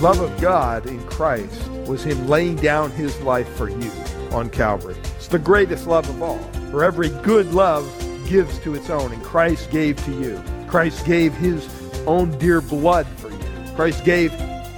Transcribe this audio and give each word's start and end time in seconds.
love 0.00 0.20
of 0.20 0.40
God 0.40 0.86
in 0.86 1.04
Christ 1.06 1.68
was 1.86 2.02
Him 2.02 2.26
laying 2.26 2.56
down 2.56 2.90
His 2.92 3.20
life 3.20 3.48
for 3.56 3.68
you 3.68 3.90
on 4.32 4.48
Calvary. 4.48 4.96
It's 5.16 5.28
the 5.28 5.38
greatest 5.38 5.86
love 5.86 6.08
of 6.08 6.22
all. 6.22 6.38
For 6.70 6.84
every 6.84 7.10
good 7.22 7.52
love 7.52 7.86
gives 8.26 8.58
to 8.60 8.74
its 8.74 8.88
own, 8.88 9.12
and 9.12 9.22
Christ 9.22 9.70
gave 9.70 10.02
to 10.04 10.12
you. 10.12 10.42
Christ 10.68 11.04
gave 11.04 11.34
His 11.34 11.68
own 12.06 12.36
dear 12.38 12.62
blood 12.62 13.06
for 13.18 13.30
you. 13.30 13.38
Christ 13.74 14.04
gave 14.04 14.32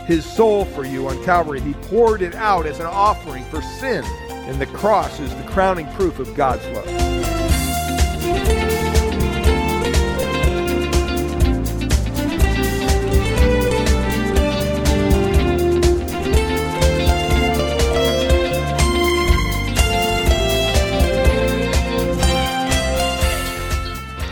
His 0.06 0.24
soul 0.24 0.64
for 0.64 0.84
you 0.84 1.08
on 1.08 1.22
Calvary. 1.24 1.60
He 1.60 1.74
poured 1.74 2.22
it 2.22 2.34
out 2.34 2.66
as 2.66 2.80
an 2.80 2.86
offering 2.86 3.44
for 3.44 3.62
sin, 3.62 4.04
and 4.28 4.60
the 4.60 4.66
cross 4.66 5.20
is 5.20 5.32
the 5.36 5.44
crowning 5.44 5.86
proof 5.92 6.18
of 6.18 6.34
God's 6.34 6.66
love. 6.68 8.71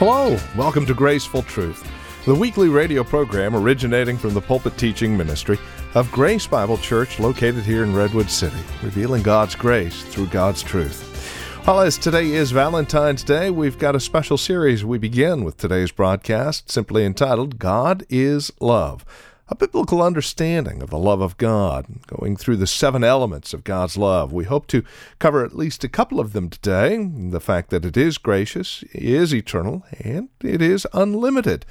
Hello, 0.00 0.38
welcome 0.56 0.86
to 0.86 0.94
Graceful 0.94 1.42
Truth, 1.42 1.86
the 2.24 2.34
weekly 2.34 2.70
radio 2.70 3.04
program 3.04 3.54
originating 3.54 4.16
from 4.16 4.32
the 4.32 4.40
pulpit 4.40 4.78
teaching 4.78 5.14
ministry 5.14 5.58
of 5.92 6.10
Grace 6.10 6.46
Bible 6.46 6.78
Church 6.78 7.20
located 7.20 7.64
here 7.64 7.84
in 7.84 7.94
Redwood 7.94 8.30
City, 8.30 8.56
revealing 8.82 9.22
God's 9.22 9.54
grace 9.54 10.02
through 10.04 10.28
God's 10.28 10.62
truth. 10.62 11.62
Well, 11.66 11.80
as 11.80 11.98
today 11.98 12.30
is 12.30 12.50
Valentine's 12.50 13.22
Day, 13.22 13.50
we've 13.50 13.78
got 13.78 13.94
a 13.94 14.00
special 14.00 14.38
series 14.38 14.86
we 14.86 14.96
begin 14.96 15.44
with 15.44 15.58
today's 15.58 15.92
broadcast 15.92 16.70
simply 16.70 17.04
entitled 17.04 17.58
God 17.58 18.06
is 18.08 18.50
Love 18.58 19.04
a 19.50 19.56
biblical 19.56 20.00
understanding 20.00 20.80
of 20.80 20.90
the 20.90 20.98
love 20.98 21.20
of 21.20 21.36
God, 21.36 21.86
going 22.06 22.36
through 22.36 22.56
the 22.56 22.68
seven 22.68 23.02
elements 23.02 23.52
of 23.52 23.64
God's 23.64 23.96
love. 23.96 24.32
We 24.32 24.44
hope 24.44 24.68
to 24.68 24.84
cover 25.18 25.44
at 25.44 25.56
least 25.56 25.82
a 25.82 25.88
couple 25.88 26.20
of 26.20 26.32
them 26.32 26.48
today 26.48 27.04
the 27.04 27.40
fact 27.40 27.70
that 27.70 27.84
it 27.84 27.96
is 27.96 28.16
gracious, 28.16 28.84
is 28.92 29.34
eternal, 29.34 29.84
and 29.98 30.28
it 30.42 30.62
is 30.62 30.86
unlimited, 30.92 31.66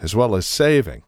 as 0.00 0.16
well 0.16 0.34
as 0.34 0.44
saving. 0.44 1.04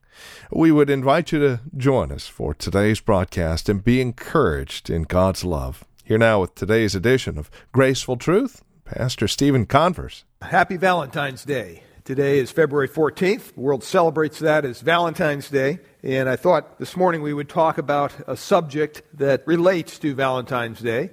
We 0.49 0.71
would 0.71 0.89
invite 0.89 1.33
you 1.33 1.39
to 1.39 1.59
join 1.75 2.11
us 2.11 2.27
for 2.27 2.53
today's 2.53 3.01
broadcast 3.01 3.67
and 3.67 3.83
be 3.83 3.99
encouraged 3.99 4.89
in 4.89 5.03
God's 5.03 5.43
love. 5.43 5.83
Here 6.05 6.17
now 6.17 6.41
with 6.41 6.55
today's 6.55 6.95
edition 6.95 7.37
of 7.37 7.51
Graceful 7.73 8.15
Truth, 8.15 8.63
Pastor 8.85 9.27
Stephen 9.27 9.65
Converse. 9.65 10.23
Happy 10.41 10.77
Valentine's 10.77 11.43
Day. 11.43 11.82
Today 12.05 12.39
is 12.39 12.51
February 12.51 12.89
14th. 12.89 13.53
The 13.53 13.61
world 13.61 13.81
celebrates 13.81 14.39
that 14.39 14.65
as 14.65 14.81
Valentine's 14.81 15.49
Day. 15.49 15.79
And 16.03 16.27
I 16.27 16.35
thought 16.35 16.77
this 16.77 16.97
morning 16.97 17.21
we 17.21 17.33
would 17.33 17.47
talk 17.47 17.77
about 17.77 18.11
a 18.27 18.35
subject 18.35 19.03
that 19.13 19.47
relates 19.47 19.99
to 19.99 20.13
Valentine's 20.13 20.81
Day 20.81 21.11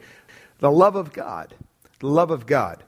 the 0.59 0.69
love 0.73 0.97
of 0.97 1.13
God. 1.13 1.55
The 2.01 2.09
love 2.09 2.33
of 2.33 2.45
God. 2.45 2.83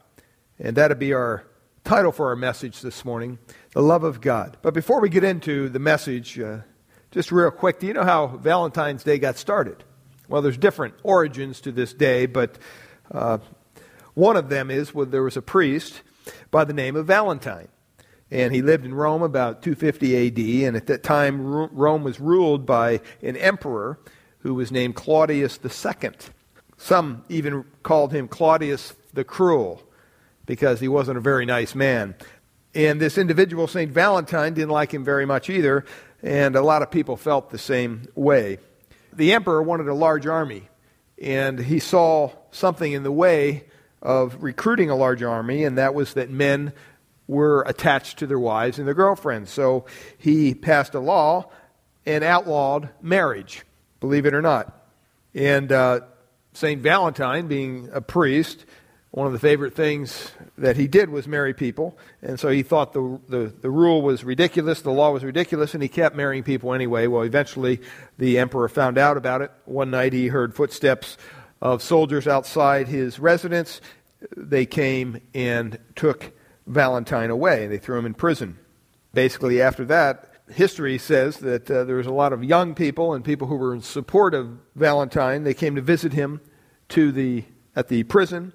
And 0.59 0.77
that'd 0.77 0.99
be 0.99 1.13
our 1.13 1.45
title 1.85 2.11
for 2.11 2.31
our 2.31 2.35
message 2.35 2.81
this 2.81 3.05
morning 3.05 3.39
the 3.73 3.83
love 3.83 4.03
of 4.03 4.21
God. 4.21 4.57
But 4.63 4.75
before 4.75 5.01
we 5.01 5.09
get 5.09 5.23
into 5.23 5.69
the 5.69 5.79
message, 5.79 6.41
uh, 6.41 6.63
just 7.13 7.31
real 7.31 7.53
quick, 7.53 7.79
do 7.79 7.87
you 7.87 7.93
know 7.93 8.03
how 8.03 8.27
Valentine's 8.27 9.05
Day 9.05 9.21
got 9.21 9.37
started? 9.37 9.85
Well, 10.27 10.43
there's 10.43 10.59
different 10.59 10.95
origins 11.05 11.61
to 11.61 11.71
this 11.71 11.95
day, 11.95 12.27
but 12.27 12.59
uh, 13.13 13.39
one 14.15 14.37
of 14.37 14.49
them 14.49 14.73
is 14.73 14.93
well, 14.93 15.07
there 15.07 15.23
was 15.23 15.37
a 15.37 15.43
priest 15.43 16.03
by 16.51 16.65
the 16.65 16.73
name 16.73 16.97
of 16.97 17.07
Valentine 17.07 17.69
and 18.33 18.55
he 18.55 18.63
lived 18.63 18.87
in 18.87 18.95
Rome 18.95 19.23
about 19.23 19.61
250 19.63 20.27
AD. 20.27 20.67
And 20.67 20.75
at 20.75 20.87
that 20.87 21.03
time, 21.03 21.47
Rome 21.47 22.03
was 22.03 22.19
ruled 22.19 22.65
by 22.65 23.03
an 23.23 23.37
emperor 23.37 24.01
who 24.39 24.55
was 24.55 24.73
named 24.73 24.97
Claudius 24.97 25.61
II. 25.63 26.11
Some 26.79 27.25
even 27.29 27.65
called 27.83 28.13
him 28.13 28.29
Claudius 28.29 28.95
the 29.13 29.23
Cruel 29.23 29.83
because 30.47 30.81
he 30.81 30.89
wasn't 30.89 31.19
a 31.19 31.21
very 31.21 31.45
nice 31.45 31.75
man. 31.75 32.15
And 32.75 32.99
this 32.99 33.19
individual, 33.19 33.67
St. 33.67 33.93
Valentine, 33.93 34.55
didn't 34.55 34.71
like 34.71 34.95
him 34.95 35.05
very 35.05 35.27
much 35.27 35.51
either, 35.51 35.85
and 36.23 36.57
a 36.57 36.63
lot 36.63 36.81
of 36.81 36.91
people 36.91 37.19
felt 37.19 37.51
the 37.51 37.59
same 37.59 38.09
way. 38.15 38.59
The 39.13 39.35
emperor 39.35 39.63
wanted 39.63 39.89
a 39.89 39.95
large 39.95 40.27
army, 40.27 40.71
and 41.21 41.59
he 41.59 41.79
saw 41.79 42.31
something 42.51 42.93
in 42.93 43.03
the 43.03 43.13
way 43.13 43.65
of 44.01 44.43
recruiting 44.43 44.89
a 44.89 44.97
large 44.97 45.23
army, 45.23 45.65
and 45.65 45.77
that 45.77 45.95
was 45.95 46.15
that 46.15 46.31
men 46.31 46.73
were 47.27 47.63
attached 47.63 48.19
to 48.19 48.27
their 48.27 48.39
wives 48.39 48.79
and 48.79 48.87
their 48.87 48.95
girlfriends. 48.95 49.51
So 49.51 49.87
he 50.19 50.55
passed 50.55 50.95
a 50.95 51.01
law 51.01 51.51
and 52.05 52.25
outlawed 52.25 52.91
marriage, 53.01 53.65
believe 54.01 54.27
it 54.27 54.35
or 54.35 54.43
not. 54.43 54.87
And 55.35 55.71
uh, 55.73 56.01
St. 56.53 56.83
Valentine, 56.83 57.47
being 57.47 57.89
a 57.93 58.01
priest, 58.01 58.67
one 59.13 59.27
of 59.27 59.33
the 59.35 59.39
favorite 59.39 59.75
things 59.75 60.33
that 60.57 60.77
he 60.77 60.87
did 60.87 61.11
was 61.11 61.29
marry 61.29 61.53
people. 61.53 61.99
And 62.23 62.41
so 62.41 62.49
he 62.49 62.63
thought 62.63 62.95
the, 62.95 63.21
the, 63.29 63.55
the, 63.61 63.71
rule 63.71 64.01
was 64.01 64.25
ridiculous, 64.25 64.81
the 64.81 64.91
law 64.91 65.11
was 65.11 65.23
ridiculous, 65.23 65.75
and 65.75 65.83
he 65.83 65.89
kept 65.89 66.17
marrying 66.17 66.43
people 66.43 66.73
anyway. 66.73 67.07
Well, 67.07 67.23
eventually 67.23 67.81
the 68.17 68.39
emperor 68.39 68.69
found 68.69 68.97
out 68.97 69.19
about 69.19 69.43
it. 69.43 69.51
One 69.67 69.91
night 69.91 70.15
he 70.15 70.29
heard 70.29 70.55
footsteps 70.55 71.19
of 71.61 71.83
soldiers 71.83 72.27
outside 72.27 72.89
his 72.89 73.19
residence. 73.19 73.83
They 74.35 74.65
came 74.65 75.21
and 75.35 75.79
took 75.95 76.33
Valentine 76.67 77.31
away. 77.31 77.65
And 77.65 77.73
they 77.73 77.79
threw 77.79 77.99
him 77.99 78.07
in 78.07 78.15
prison. 78.15 78.59
Basically, 79.13 79.61
after 79.61 79.85
that, 79.87 80.33
history 80.51 80.99
says 80.99 81.39
that 81.39 81.71
uh, 81.71 81.85
there 81.85 81.97
was 81.97 82.07
a 82.07 82.13
lot 82.13 82.33
of 82.33 82.45
young 82.45 82.75
people 82.75 83.15
and 83.15 83.25
people 83.25 83.49
who 83.49 83.57
were 83.57 83.75
in 83.75 83.83
support 83.83 84.35
of 84.35 84.59
Valentine. 84.75 85.45
They 85.45 85.55
came 85.55 85.75
to 85.77 85.83
visit 85.83 86.13
him 86.13 86.41
to 86.91 87.13
the, 87.13 87.45
at 87.75 87.89
the 87.89 88.05
prison, 88.05 88.53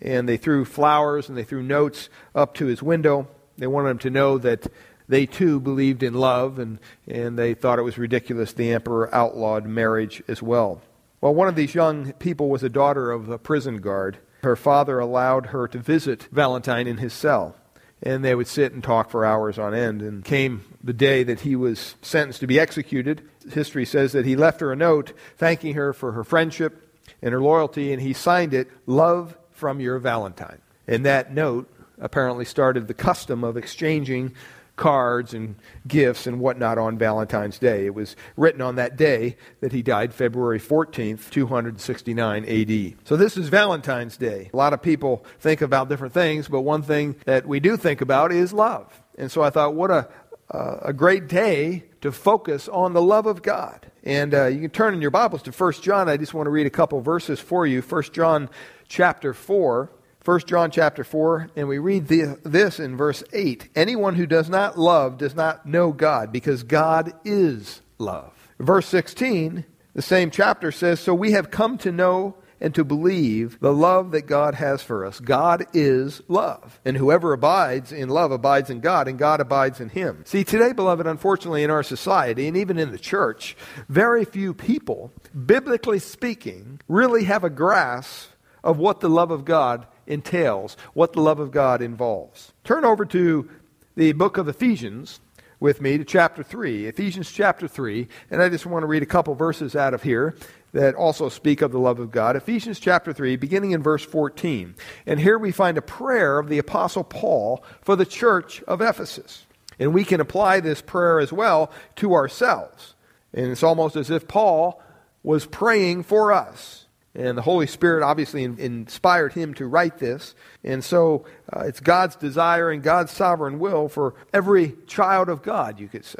and 0.00 0.28
they 0.28 0.36
threw 0.36 0.64
flowers 0.64 1.28
and 1.28 1.36
they 1.36 1.44
threw 1.44 1.62
notes 1.62 2.08
up 2.34 2.54
to 2.54 2.66
his 2.66 2.82
window. 2.82 3.28
They 3.58 3.66
wanted 3.66 3.90
him 3.90 3.98
to 3.98 4.10
know 4.10 4.38
that 4.38 4.66
they 5.08 5.26
too 5.26 5.60
believed 5.60 6.02
in 6.02 6.14
love, 6.14 6.58
and, 6.58 6.78
and 7.06 7.38
they 7.38 7.54
thought 7.54 7.78
it 7.78 7.82
was 7.82 7.98
ridiculous 7.98 8.52
the 8.52 8.72
emperor 8.72 9.12
outlawed 9.14 9.66
marriage 9.66 10.22
as 10.28 10.42
well. 10.42 10.80
Well, 11.20 11.34
one 11.34 11.48
of 11.48 11.56
these 11.56 11.74
young 11.74 12.12
people 12.14 12.48
was 12.48 12.62
a 12.62 12.68
daughter 12.68 13.10
of 13.10 13.28
a 13.28 13.38
prison 13.38 13.80
guard. 13.80 14.18
Her 14.42 14.56
father 14.56 14.98
allowed 14.98 15.46
her 15.46 15.68
to 15.68 15.78
visit 15.78 16.28
Valentine 16.32 16.86
in 16.86 16.98
his 16.98 17.12
cell. 17.12 17.56
And 18.02 18.24
they 18.24 18.34
would 18.34 18.46
sit 18.46 18.72
and 18.72 18.82
talk 18.82 19.10
for 19.10 19.26
hours 19.26 19.58
on 19.58 19.74
end. 19.74 20.00
And 20.00 20.24
came 20.24 20.64
the 20.82 20.92
day 20.92 21.22
that 21.22 21.40
he 21.40 21.54
was 21.54 21.96
sentenced 22.00 22.40
to 22.40 22.46
be 22.46 22.58
executed. 22.58 23.22
History 23.52 23.84
says 23.84 24.12
that 24.12 24.24
he 24.24 24.36
left 24.36 24.60
her 24.60 24.72
a 24.72 24.76
note 24.76 25.12
thanking 25.36 25.74
her 25.74 25.92
for 25.92 26.12
her 26.12 26.24
friendship 26.24 26.86
and 27.22 27.32
her 27.32 27.40
loyalty, 27.40 27.92
and 27.92 28.00
he 28.00 28.12
signed 28.12 28.54
it, 28.54 28.70
Love 28.86 29.36
from 29.52 29.80
your 29.80 29.98
Valentine. 29.98 30.60
And 30.86 31.04
that 31.04 31.32
note 31.32 31.70
apparently 31.98 32.46
started 32.46 32.88
the 32.88 32.94
custom 32.94 33.44
of 33.44 33.56
exchanging 33.56 34.34
cards 34.80 35.34
and 35.34 35.54
gifts 35.86 36.26
and 36.26 36.40
whatnot 36.40 36.78
on 36.78 36.96
Valentine's 36.96 37.58
Day. 37.58 37.84
It 37.84 37.94
was 37.94 38.16
written 38.36 38.62
on 38.62 38.76
that 38.76 38.96
day 38.96 39.36
that 39.60 39.72
he 39.72 39.82
died, 39.82 40.14
February 40.14 40.58
14th, 40.58 41.28
269 41.30 42.44
AD. 42.46 42.94
So 43.04 43.16
this 43.16 43.36
is 43.36 43.48
Valentine's 43.48 44.16
Day. 44.16 44.50
A 44.52 44.56
lot 44.56 44.72
of 44.72 44.80
people 44.80 45.24
think 45.38 45.60
about 45.60 45.90
different 45.90 46.14
things, 46.14 46.48
but 46.48 46.62
one 46.62 46.82
thing 46.82 47.14
that 47.26 47.46
we 47.46 47.60
do 47.60 47.76
think 47.76 48.00
about 48.00 48.32
is 48.32 48.54
love. 48.54 49.02
And 49.18 49.30
so 49.30 49.42
I 49.42 49.50
thought, 49.50 49.74
what 49.74 49.90
a, 49.90 50.08
uh, 50.50 50.78
a 50.80 50.92
great 50.94 51.28
day 51.28 51.84
to 52.00 52.10
focus 52.10 52.66
on 52.66 52.94
the 52.94 53.02
love 53.02 53.26
of 53.26 53.42
God. 53.42 53.90
And 54.02 54.34
uh, 54.34 54.46
you 54.46 54.62
can 54.62 54.70
turn 54.70 54.94
in 54.94 55.02
your 55.02 55.10
Bibles 55.10 55.42
to 55.42 55.50
1 55.50 55.72
John. 55.82 56.08
I 56.08 56.16
just 56.16 56.32
want 56.32 56.46
to 56.46 56.50
read 56.50 56.66
a 56.66 56.70
couple 56.70 56.98
verses 57.02 57.38
for 57.38 57.66
you. 57.66 57.82
1 57.82 58.02
John 58.14 58.48
chapter 58.88 59.34
4. 59.34 59.90
1 60.24 60.40
John 60.40 60.70
chapter 60.70 61.02
4, 61.02 61.50
and 61.56 61.66
we 61.66 61.78
read 61.78 62.06
this 62.06 62.78
in 62.78 62.96
verse 62.96 63.24
8. 63.32 63.70
Anyone 63.74 64.16
who 64.16 64.26
does 64.26 64.50
not 64.50 64.78
love 64.78 65.16
does 65.16 65.34
not 65.34 65.64
know 65.64 65.92
God, 65.92 66.30
because 66.30 66.62
God 66.62 67.14
is 67.24 67.80
love. 67.98 68.32
Verse 68.58 68.86
16, 68.86 69.64
the 69.94 70.02
same 70.02 70.30
chapter 70.30 70.70
says, 70.70 71.00
So 71.00 71.14
we 71.14 71.32
have 71.32 71.50
come 71.50 71.78
to 71.78 71.90
know 71.90 72.36
and 72.60 72.74
to 72.74 72.84
believe 72.84 73.58
the 73.60 73.72
love 73.72 74.10
that 74.10 74.26
God 74.26 74.54
has 74.56 74.82
for 74.82 75.06
us. 75.06 75.18
God 75.18 75.64
is 75.72 76.20
love. 76.28 76.78
And 76.84 76.98
whoever 76.98 77.32
abides 77.32 77.90
in 77.90 78.10
love 78.10 78.30
abides 78.30 78.68
in 78.68 78.80
God, 78.80 79.08
and 79.08 79.18
God 79.18 79.40
abides 79.40 79.80
in 79.80 79.88
him. 79.88 80.22
See, 80.26 80.44
today, 80.44 80.72
beloved, 80.74 81.06
unfortunately, 81.06 81.62
in 81.64 81.70
our 81.70 81.82
society, 81.82 82.46
and 82.46 82.58
even 82.58 82.78
in 82.78 82.90
the 82.90 82.98
church, 82.98 83.56
very 83.88 84.26
few 84.26 84.52
people, 84.52 85.10
biblically 85.46 85.98
speaking, 85.98 86.80
really 86.86 87.24
have 87.24 87.44
a 87.44 87.48
grasp 87.50 88.28
of 88.62 88.76
what 88.76 89.00
the 89.00 89.08
love 89.08 89.30
of 89.30 89.46
God 89.46 89.86
entails, 90.06 90.76
what 90.94 91.12
the 91.12 91.20
love 91.20 91.40
of 91.40 91.50
God 91.50 91.82
involves. 91.82 92.52
Turn 92.64 92.84
over 92.84 93.04
to 93.06 93.48
the 93.96 94.12
book 94.12 94.38
of 94.38 94.48
Ephesians 94.48 95.20
with 95.58 95.80
me 95.80 95.98
to 95.98 96.04
chapter 96.04 96.42
3, 96.42 96.86
Ephesians 96.86 97.30
chapter 97.30 97.68
3, 97.68 98.08
and 98.30 98.42
I 98.42 98.48
just 98.48 98.64
want 98.64 98.82
to 98.82 98.86
read 98.86 99.02
a 99.02 99.06
couple 99.06 99.34
verses 99.34 99.76
out 99.76 99.92
of 99.92 100.02
here 100.02 100.34
that 100.72 100.94
also 100.94 101.28
speak 101.28 101.62
of 101.62 101.72
the 101.72 101.78
love 101.78 101.98
of 101.98 102.10
God. 102.10 102.36
Ephesians 102.36 102.80
chapter 102.80 103.12
3, 103.12 103.36
beginning 103.36 103.72
in 103.72 103.82
verse 103.82 104.04
14. 104.04 104.74
And 105.06 105.20
here 105.20 105.38
we 105.38 105.52
find 105.52 105.76
a 105.76 105.82
prayer 105.82 106.38
of 106.38 106.48
the 106.48 106.58
Apostle 106.58 107.04
Paul 107.04 107.62
for 107.82 107.96
the 107.96 108.06
church 108.06 108.62
of 108.62 108.80
Ephesus. 108.80 109.44
And 109.78 109.92
we 109.92 110.04
can 110.04 110.20
apply 110.20 110.60
this 110.60 110.80
prayer 110.80 111.20
as 111.20 111.32
well 111.32 111.70
to 111.96 112.14
ourselves. 112.14 112.94
And 113.32 113.50
it's 113.50 113.62
almost 113.62 113.96
as 113.96 114.10
if 114.10 114.28
Paul 114.28 114.82
was 115.22 115.46
praying 115.46 116.04
for 116.04 116.32
us. 116.32 116.86
And 117.14 117.36
the 117.36 117.42
Holy 117.42 117.66
Spirit 117.66 118.04
obviously 118.04 118.44
in, 118.44 118.58
inspired 118.58 119.32
him 119.32 119.54
to 119.54 119.66
write 119.66 119.98
this. 119.98 120.34
And 120.62 120.84
so 120.84 121.24
uh, 121.52 121.60
it's 121.60 121.80
God's 121.80 122.16
desire 122.16 122.70
and 122.70 122.82
God's 122.82 123.10
sovereign 123.12 123.58
will 123.58 123.88
for 123.88 124.14
every 124.32 124.76
child 124.86 125.28
of 125.28 125.42
God, 125.42 125.80
you 125.80 125.88
could 125.88 126.04
say. 126.04 126.18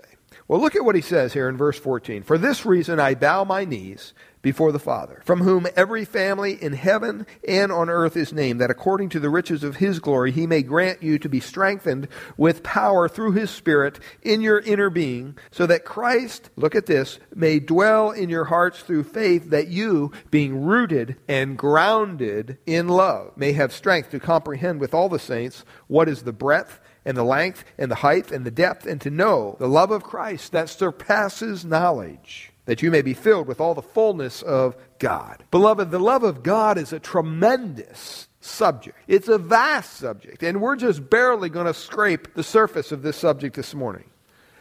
Well, 0.48 0.60
look 0.60 0.74
at 0.74 0.84
what 0.84 0.96
he 0.96 1.00
says 1.00 1.32
here 1.32 1.48
in 1.48 1.56
verse 1.56 1.78
14. 1.78 2.24
For 2.24 2.36
this 2.36 2.66
reason 2.66 2.98
I 2.98 3.14
bow 3.14 3.44
my 3.44 3.64
knees 3.64 4.14
before 4.42 4.72
the 4.72 4.78
Father, 4.78 5.20
from 5.24 5.40
whom 5.40 5.66
every 5.76 6.04
family 6.04 6.52
in 6.62 6.72
heaven 6.72 7.26
and 7.46 7.70
on 7.70 7.90
earth 7.90 8.16
is 8.16 8.32
named, 8.32 8.60
that 8.60 8.70
according 8.70 9.08
to 9.10 9.20
the 9.20 9.28
riches 9.28 9.62
of 9.62 9.76
his 9.76 9.98
glory 9.98 10.32
he 10.32 10.46
may 10.46 10.62
grant 10.62 11.02
you 11.02 11.18
to 11.18 11.28
be 11.28 11.40
strengthened 11.40 12.08
with 12.36 12.62
power 12.62 13.08
through 13.08 13.32
his 13.32 13.50
Spirit 13.50 13.98
in 14.22 14.40
your 14.40 14.60
inner 14.60 14.90
being, 14.90 15.36
so 15.50 15.66
that 15.66 15.84
Christ, 15.84 16.50
look 16.56 16.74
at 16.74 16.86
this, 16.86 17.18
may 17.34 17.60
dwell 17.60 18.10
in 18.10 18.28
your 18.28 18.44
hearts 18.44 18.80
through 18.80 19.04
faith, 19.04 19.50
that 19.50 19.68
you, 19.68 20.12
being 20.30 20.64
rooted 20.64 21.16
and 21.28 21.58
grounded 21.58 22.58
in 22.66 22.88
love, 22.88 23.36
may 23.36 23.52
have 23.52 23.72
strength 23.72 24.10
to 24.10 24.20
comprehend 24.20 24.80
with 24.80 24.94
all 24.94 25.08
the 25.08 25.18
saints 25.18 25.64
what 25.86 26.08
is 26.08 26.22
the 26.22 26.32
breadth 26.32 26.80
and 27.04 27.16
the 27.16 27.24
length 27.24 27.64
and 27.78 27.90
the 27.90 27.96
height 27.96 28.30
and 28.30 28.44
the 28.44 28.50
depth, 28.50 28.86
and 28.86 29.00
to 29.00 29.10
know 29.10 29.56
the 29.58 29.68
love 29.68 29.90
of 29.90 30.02
Christ 30.02 30.52
that 30.52 30.68
surpasses 30.68 31.64
knowledge 31.64 32.52
that 32.66 32.82
you 32.82 32.90
may 32.90 33.02
be 33.02 33.14
filled 33.14 33.46
with 33.46 33.60
all 33.60 33.74
the 33.74 33.82
fullness 33.82 34.42
of 34.42 34.76
God. 34.98 35.44
Beloved, 35.50 35.90
the 35.90 35.98
love 35.98 36.22
of 36.22 36.42
God 36.42 36.78
is 36.78 36.92
a 36.92 37.00
tremendous 37.00 38.28
subject. 38.40 38.96
It's 39.06 39.28
a 39.28 39.38
vast 39.38 39.94
subject, 39.94 40.42
and 40.42 40.60
we're 40.60 40.76
just 40.76 41.10
barely 41.10 41.48
going 41.48 41.66
to 41.66 41.74
scrape 41.74 42.34
the 42.34 42.42
surface 42.42 42.92
of 42.92 43.02
this 43.02 43.16
subject 43.16 43.56
this 43.56 43.74
morning. 43.74 44.04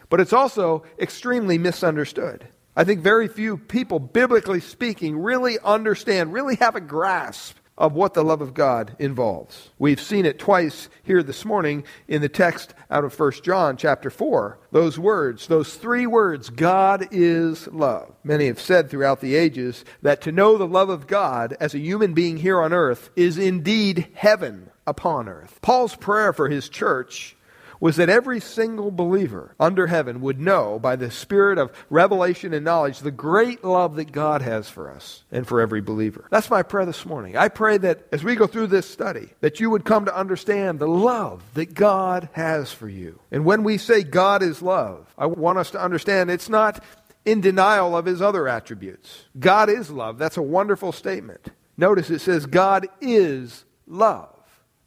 But 0.10 0.20
it's 0.20 0.34
also 0.34 0.84
extremely 0.98 1.58
misunderstood. 1.58 2.48
I 2.76 2.84
think 2.84 3.02
very 3.02 3.28
few 3.28 3.58
people, 3.58 4.00
biblically 4.00 4.60
speaking, 4.60 5.18
really 5.18 5.60
understand, 5.60 6.34
really 6.34 6.56
have 6.56 6.76
a 6.76 6.82
grasp 6.82 7.58
of 7.80 7.94
what 7.94 8.14
the 8.14 8.24
love 8.24 8.42
of 8.42 8.54
God 8.54 8.96
involves. 9.00 9.70
We've 9.80 10.02
seen 10.02 10.26
it 10.26 10.38
twice 10.38 10.90
here 11.02 11.24
this 11.24 11.46
morning 11.46 11.86
in 12.08 12.22
the 12.22 12.30
text 12.30 12.74
out 12.92 13.06
of 13.06 13.18
1 13.18 13.32
John 13.42 13.78
chapter 13.78 14.10
4. 14.10 14.60
Those 14.72 15.00
words, 15.00 15.48
those 15.48 15.76
three 15.76 16.06
words, 16.06 16.50
God 16.50 17.08
is 17.10 17.68
love. 17.68 18.14
Many 18.24 18.48
have 18.48 18.60
said 18.60 18.90
throughout 18.90 19.22
the 19.22 19.36
ages 19.36 19.86
that 20.02 20.22
to 20.22 20.32
know 20.32 20.58
the 20.58 20.68
love 20.68 20.90
of 20.90 21.08
God 21.08 21.56
as 21.60 21.74
a 21.74 21.80
human 21.80 22.14
being 22.14 22.38
here 22.38 22.62
on 22.62 22.74
earth 22.74 23.10
is 23.16 23.38
indeed 23.38 24.10
heaven 24.14 24.70
upon 24.86 25.30
earth. 25.30 25.58
Paul's 25.62 25.96
prayer 25.96 26.34
for 26.34 26.50
his 26.50 26.68
church 26.68 27.38
was 27.80 27.96
that 27.96 28.10
every 28.10 28.40
single 28.40 28.92
believer 28.92 29.56
under 29.60 29.88
heaven 29.88 30.22
would 30.22 30.40
know 30.40 30.80
by 30.80 30.96
the 30.96 31.10
spirit 31.10 31.58
of 31.58 31.72
revelation 31.90 32.54
and 32.54 32.66
knowledge 32.66 33.00
the 33.00 33.12
great 33.12 33.64
love 33.64 33.96
that 33.96 34.12
God 34.12 34.42
has 34.42 34.70
for 34.70 34.92
us 34.92 35.24
and 35.32 35.48
for 35.48 35.62
every 35.62 35.82
believer. 35.82 36.26
That's 36.30 36.50
my 36.50 36.64
prayer 36.64 36.86
this 36.86 37.06
morning. 37.06 37.38
I 37.38 37.48
pray 37.48 37.78
that 37.78 38.08
as 38.12 38.24
we 38.24 38.36
go 38.36 38.48
through 38.48 38.68
this 38.68 38.90
study, 38.90 39.30
that 39.42 39.60
you 39.60 39.70
would 39.70 39.86
come 39.86 40.06
to 40.06 40.16
understand 40.16 40.80
the 40.80 40.88
love 40.88 41.44
that 41.54 41.74
God 41.74 42.30
has 42.34 42.72
for 42.72 42.90
you. 42.90 43.20
And 43.32 43.46
when 43.46 43.64
we 43.64 43.78
say 43.78 44.04
God 44.04 44.44
is 44.44 44.62
love, 44.62 45.14
I 45.18 45.28
want 45.28 45.58
us 45.58 45.72
to 45.72 45.82
understand 45.82 46.30
it's 46.30 46.50
not 46.50 46.84
in 47.26 47.42
denial 47.42 47.96
of 47.96 48.06
his 48.06 48.22
other 48.22 48.48
attributes. 48.48 49.26
God 49.40 49.70
is 49.70 49.90
love. 49.90 50.18
That's 50.18 50.38
a 50.38 50.42
wonderful 50.42 50.92
statement. 50.92 51.50
Notice 51.78 52.10
it 52.10 52.20
says 52.20 52.46
God 52.46 52.88
is 53.00 53.64
love, 53.88 54.36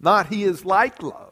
not 0.00 0.26
he 0.26 0.44
is 0.44 0.64
like 0.64 1.02
love. 1.02 1.31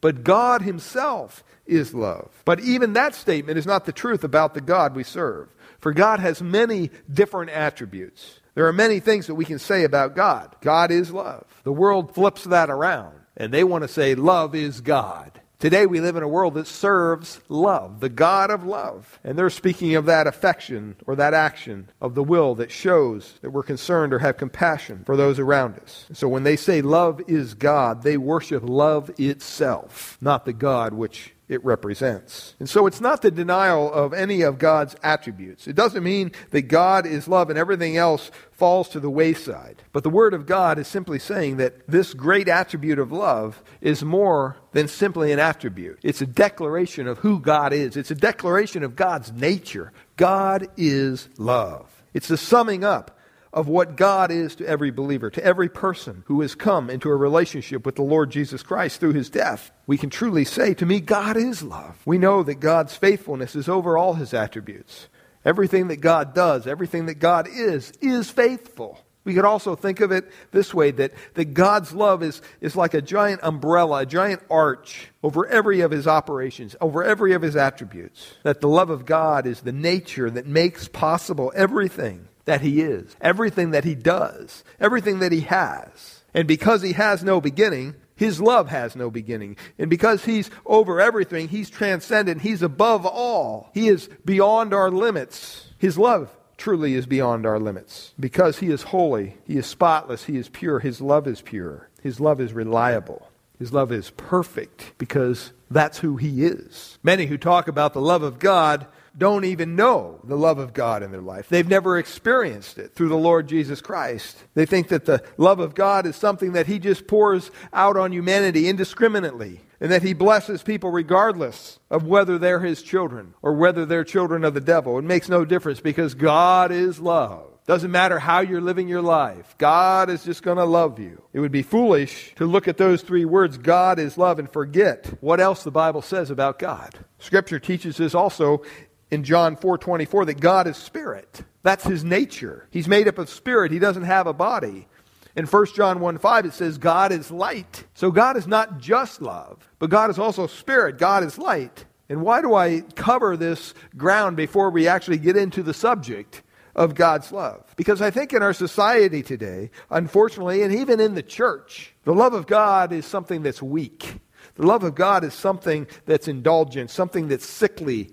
But 0.00 0.24
God 0.24 0.62
Himself 0.62 1.44
is 1.66 1.94
love. 1.94 2.30
But 2.44 2.60
even 2.60 2.92
that 2.94 3.14
statement 3.14 3.58
is 3.58 3.66
not 3.66 3.84
the 3.84 3.92
truth 3.92 4.24
about 4.24 4.54
the 4.54 4.60
God 4.60 4.94
we 4.94 5.04
serve. 5.04 5.48
For 5.80 5.92
God 5.92 6.20
has 6.20 6.42
many 6.42 6.90
different 7.12 7.50
attributes. 7.50 8.40
There 8.54 8.66
are 8.66 8.72
many 8.72 8.98
things 8.98 9.28
that 9.28 9.36
we 9.36 9.44
can 9.44 9.58
say 9.58 9.84
about 9.84 10.16
God. 10.16 10.56
God 10.60 10.90
is 10.90 11.12
love. 11.12 11.46
The 11.62 11.72
world 11.72 12.14
flips 12.14 12.44
that 12.44 12.70
around, 12.70 13.14
and 13.36 13.52
they 13.52 13.62
want 13.62 13.82
to 13.82 13.88
say 13.88 14.14
love 14.14 14.54
is 14.54 14.80
God. 14.80 15.40
Today 15.60 15.86
we 15.86 16.00
live 16.00 16.14
in 16.14 16.22
a 16.22 16.28
world 16.28 16.54
that 16.54 16.68
serves 16.68 17.40
love, 17.48 17.98
the 17.98 18.08
God 18.08 18.48
of 18.52 18.62
love. 18.62 19.18
And 19.24 19.36
they're 19.36 19.50
speaking 19.50 19.96
of 19.96 20.06
that 20.06 20.28
affection 20.28 20.94
or 21.04 21.16
that 21.16 21.34
action 21.34 21.90
of 22.00 22.14
the 22.14 22.22
will 22.22 22.54
that 22.54 22.70
shows 22.70 23.34
that 23.42 23.50
we're 23.50 23.64
concerned 23.64 24.14
or 24.14 24.20
have 24.20 24.36
compassion 24.36 25.02
for 25.04 25.16
those 25.16 25.40
around 25.40 25.74
us. 25.80 26.06
So 26.12 26.28
when 26.28 26.44
they 26.44 26.54
say 26.54 26.80
love 26.80 27.20
is 27.26 27.54
God, 27.54 28.04
they 28.04 28.16
worship 28.16 28.62
love 28.64 29.10
itself, 29.18 30.16
not 30.20 30.44
the 30.44 30.52
God 30.52 30.94
which 30.94 31.34
it 31.48 31.64
represents. 31.64 32.54
And 32.58 32.68
so 32.68 32.86
it's 32.86 33.00
not 33.00 33.22
the 33.22 33.30
denial 33.30 33.92
of 33.92 34.12
any 34.12 34.42
of 34.42 34.58
God's 34.58 34.94
attributes. 35.02 35.66
It 35.66 35.76
doesn't 35.76 36.02
mean 36.02 36.32
that 36.50 36.62
God 36.62 37.06
is 37.06 37.26
love 37.26 37.48
and 37.48 37.58
everything 37.58 37.96
else 37.96 38.30
falls 38.52 38.88
to 38.90 39.00
the 39.00 39.10
wayside. 39.10 39.82
But 39.92 40.02
the 40.02 40.10
Word 40.10 40.34
of 40.34 40.46
God 40.46 40.78
is 40.78 40.86
simply 40.86 41.18
saying 41.18 41.56
that 41.56 41.88
this 41.88 42.12
great 42.12 42.48
attribute 42.48 42.98
of 42.98 43.12
love 43.12 43.62
is 43.80 44.04
more 44.04 44.56
than 44.72 44.88
simply 44.88 45.32
an 45.32 45.38
attribute. 45.38 45.98
It's 46.02 46.20
a 46.20 46.26
declaration 46.26 47.06
of 47.06 47.18
who 47.18 47.40
God 47.40 47.72
is, 47.72 47.96
it's 47.96 48.10
a 48.10 48.14
declaration 48.16 48.82
of 48.82 48.96
God's 48.96 49.32
nature. 49.32 49.92
God 50.16 50.66
is 50.76 51.28
love. 51.38 52.02
It's 52.12 52.28
the 52.28 52.36
summing 52.36 52.84
up 52.84 53.17
of 53.58 53.66
what 53.66 53.96
God 53.96 54.30
is 54.30 54.54
to 54.54 54.66
every 54.68 54.92
believer, 54.92 55.30
to 55.30 55.44
every 55.44 55.68
person 55.68 56.22
who 56.26 56.42
has 56.42 56.54
come 56.54 56.88
into 56.88 57.10
a 57.10 57.16
relationship 57.16 57.84
with 57.84 57.96
the 57.96 58.02
Lord 58.02 58.30
Jesus 58.30 58.62
Christ 58.62 59.00
through 59.00 59.14
his 59.14 59.28
death. 59.28 59.72
We 59.84 59.98
can 59.98 60.10
truly 60.10 60.44
say, 60.44 60.74
To 60.74 60.86
me, 60.86 61.00
God 61.00 61.36
is 61.36 61.60
love. 61.60 62.00
We 62.06 62.18
know 62.18 62.44
that 62.44 62.60
God's 62.60 62.94
faithfulness 62.94 63.56
is 63.56 63.68
over 63.68 63.98
all 63.98 64.14
his 64.14 64.32
attributes. 64.32 65.08
Everything 65.44 65.88
that 65.88 65.96
God 65.96 66.34
does, 66.34 66.68
everything 66.68 67.06
that 67.06 67.16
God 67.16 67.48
is, 67.48 67.92
is 68.00 68.30
faithful. 68.30 69.00
We 69.24 69.34
could 69.34 69.44
also 69.44 69.74
think 69.74 69.98
of 69.98 70.12
it 70.12 70.30
this 70.52 70.72
way 70.72 70.92
that, 70.92 71.12
that 71.34 71.52
God's 71.52 71.92
love 71.92 72.22
is, 72.22 72.40
is 72.60 72.76
like 72.76 72.94
a 72.94 73.02
giant 73.02 73.40
umbrella, 73.42 74.02
a 74.02 74.06
giant 74.06 74.40
arch 74.48 75.08
over 75.24 75.48
every 75.48 75.80
of 75.80 75.90
his 75.90 76.06
operations, 76.06 76.76
over 76.80 77.02
every 77.02 77.32
of 77.32 77.42
his 77.42 77.56
attributes. 77.56 78.34
That 78.44 78.60
the 78.60 78.68
love 78.68 78.88
of 78.88 79.04
God 79.04 79.48
is 79.48 79.62
the 79.62 79.72
nature 79.72 80.30
that 80.30 80.46
makes 80.46 80.86
possible 80.86 81.52
everything 81.56 82.28
that 82.48 82.62
he 82.62 82.80
is, 82.80 83.14
everything 83.20 83.72
that 83.72 83.84
he 83.84 83.94
does, 83.94 84.64
everything 84.80 85.18
that 85.18 85.32
he 85.32 85.42
has. 85.42 86.22
And 86.32 86.48
because 86.48 86.80
he 86.80 86.94
has 86.94 87.22
no 87.22 87.42
beginning, 87.42 87.94
his 88.16 88.40
love 88.40 88.70
has 88.70 88.96
no 88.96 89.10
beginning. 89.10 89.58
And 89.78 89.90
because 89.90 90.24
he's 90.24 90.50
over 90.64 90.98
everything, 90.98 91.48
he's 91.48 91.68
transcendent, 91.68 92.40
he's 92.40 92.62
above 92.62 93.04
all. 93.04 93.70
He 93.74 93.88
is 93.88 94.08
beyond 94.24 94.72
our 94.72 94.90
limits. 94.90 95.68
His 95.76 95.98
love 95.98 96.34
truly 96.56 96.94
is 96.94 97.04
beyond 97.04 97.44
our 97.44 97.60
limits. 97.60 98.14
Because 98.18 98.60
he 98.60 98.70
is 98.70 98.82
holy, 98.82 99.36
he 99.44 99.58
is 99.58 99.66
spotless, 99.66 100.24
he 100.24 100.38
is 100.38 100.48
pure, 100.48 100.78
his 100.78 101.02
love 101.02 101.26
is 101.26 101.42
pure. 101.42 101.90
His 102.02 102.18
love 102.18 102.40
is 102.40 102.54
reliable. 102.54 103.28
His 103.58 103.74
love 103.74 103.92
is 103.92 104.08
perfect 104.10 104.92
because 104.96 105.52
that's 105.70 105.98
who 105.98 106.16
he 106.16 106.46
is. 106.46 106.98
Many 107.02 107.26
who 107.26 107.36
talk 107.36 107.68
about 107.68 107.92
the 107.92 108.00
love 108.00 108.22
of 108.22 108.38
God 108.38 108.86
don't 109.18 109.44
even 109.44 109.76
know 109.76 110.20
the 110.24 110.36
love 110.36 110.58
of 110.58 110.72
God 110.72 111.02
in 111.02 111.10
their 111.10 111.20
life. 111.20 111.48
They've 111.48 111.68
never 111.68 111.98
experienced 111.98 112.78
it 112.78 112.94
through 112.94 113.08
the 113.08 113.16
Lord 113.16 113.48
Jesus 113.48 113.80
Christ. 113.80 114.36
They 114.54 114.64
think 114.64 114.88
that 114.88 115.04
the 115.04 115.24
love 115.36 115.58
of 115.58 115.74
God 115.74 116.06
is 116.06 116.16
something 116.16 116.52
that 116.52 116.68
He 116.68 116.78
just 116.78 117.06
pours 117.06 117.50
out 117.72 117.96
on 117.96 118.12
humanity 118.12 118.68
indiscriminately 118.68 119.60
and 119.80 119.90
that 119.90 120.02
He 120.02 120.14
blesses 120.14 120.62
people 120.62 120.90
regardless 120.90 121.78
of 121.90 122.06
whether 122.06 122.38
they're 122.38 122.60
His 122.60 122.82
children 122.82 123.34
or 123.42 123.54
whether 123.54 123.84
they're 123.84 124.04
children 124.04 124.44
of 124.44 124.54
the 124.54 124.60
devil. 124.60 124.98
It 124.98 125.04
makes 125.04 125.28
no 125.28 125.44
difference 125.44 125.80
because 125.80 126.14
God 126.14 126.70
is 126.70 127.00
love. 127.00 127.48
Doesn't 127.68 127.90
matter 127.90 128.18
how 128.18 128.40
you're 128.40 128.62
living 128.62 128.88
your 128.88 129.02
life. 129.02 129.54
God 129.58 130.08
is 130.08 130.24
just 130.24 130.42
going 130.42 130.56
to 130.56 130.64
love 130.64 130.98
you. 130.98 131.22
It 131.34 131.40
would 131.40 131.52
be 131.52 131.60
foolish 131.60 132.34
to 132.36 132.46
look 132.46 132.66
at 132.66 132.78
those 132.78 133.02
three 133.02 133.26
words, 133.26 133.58
God 133.58 133.98
is 133.98 134.16
love, 134.16 134.38
and 134.38 134.50
forget 134.50 135.04
what 135.20 135.38
else 135.38 135.64
the 135.64 135.70
Bible 135.70 136.00
says 136.00 136.30
about 136.30 136.58
God. 136.58 136.94
Scripture 137.18 137.58
teaches 137.58 138.00
us 138.00 138.14
also 138.14 138.62
in 139.10 139.24
John 139.24 139.56
4:24 139.56 140.26
that 140.26 140.40
God 140.40 140.66
is 140.66 140.76
spirit. 140.76 141.42
That's 141.62 141.84
his 141.84 142.04
nature. 142.04 142.66
He's 142.70 142.88
made 142.88 143.08
up 143.08 143.18
of 143.18 143.28
spirit. 143.28 143.72
He 143.72 143.78
doesn't 143.78 144.04
have 144.04 144.26
a 144.26 144.32
body. 144.32 144.88
In 145.36 145.46
1 145.46 145.66
John 145.76 146.00
1 146.00 146.18
5, 146.18 146.46
it 146.46 146.52
says, 146.52 146.78
God 146.78 147.12
is 147.12 147.30
light. 147.30 147.84
So 147.94 148.10
God 148.10 148.36
is 148.36 148.46
not 148.46 148.78
just 148.78 149.22
love, 149.22 149.68
but 149.78 149.90
God 149.90 150.10
is 150.10 150.18
also 150.18 150.46
spirit. 150.46 150.98
God 150.98 151.22
is 151.22 151.38
light. 151.38 151.84
And 152.08 152.22
why 152.22 152.40
do 152.40 152.54
I 152.54 152.80
cover 152.94 153.36
this 153.36 153.74
ground 153.96 154.36
before 154.36 154.70
we 154.70 154.88
actually 154.88 155.18
get 155.18 155.36
into 155.36 155.62
the 155.62 155.74
subject 155.74 156.42
of 156.74 156.94
God's 156.94 157.30
love? 157.30 157.72
Because 157.76 158.00
I 158.00 158.10
think 158.10 158.32
in 158.32 158.42
our 158.42 158.54
society 158.54 159.22
today, 159.22 159.70
unfortunately, 159.90 160.62
and 160.62 160.74
even 160.74 161.00
in 161.00 161.14
the 161.14 161.22
church, 161.22 161.94
the 162.04 162.14
love 162.14 162.32
of 162.32 162.46
God 162.46 162.92
is 162.92 163.04
something 163.04 163.42
that's 163.42 163.62
weak. 163.62 164.20
The 164.54 164.66
love 164.66 164.82
of 164.82 164.94
God 164.94 165.22
is 165.22 165.34
something 165.34 165.86
that's 166.06 166.26
indulgent, 166.26 166.90
something 166.90 167.28
that's 167.28 167.46
sickly, 167.46 168.10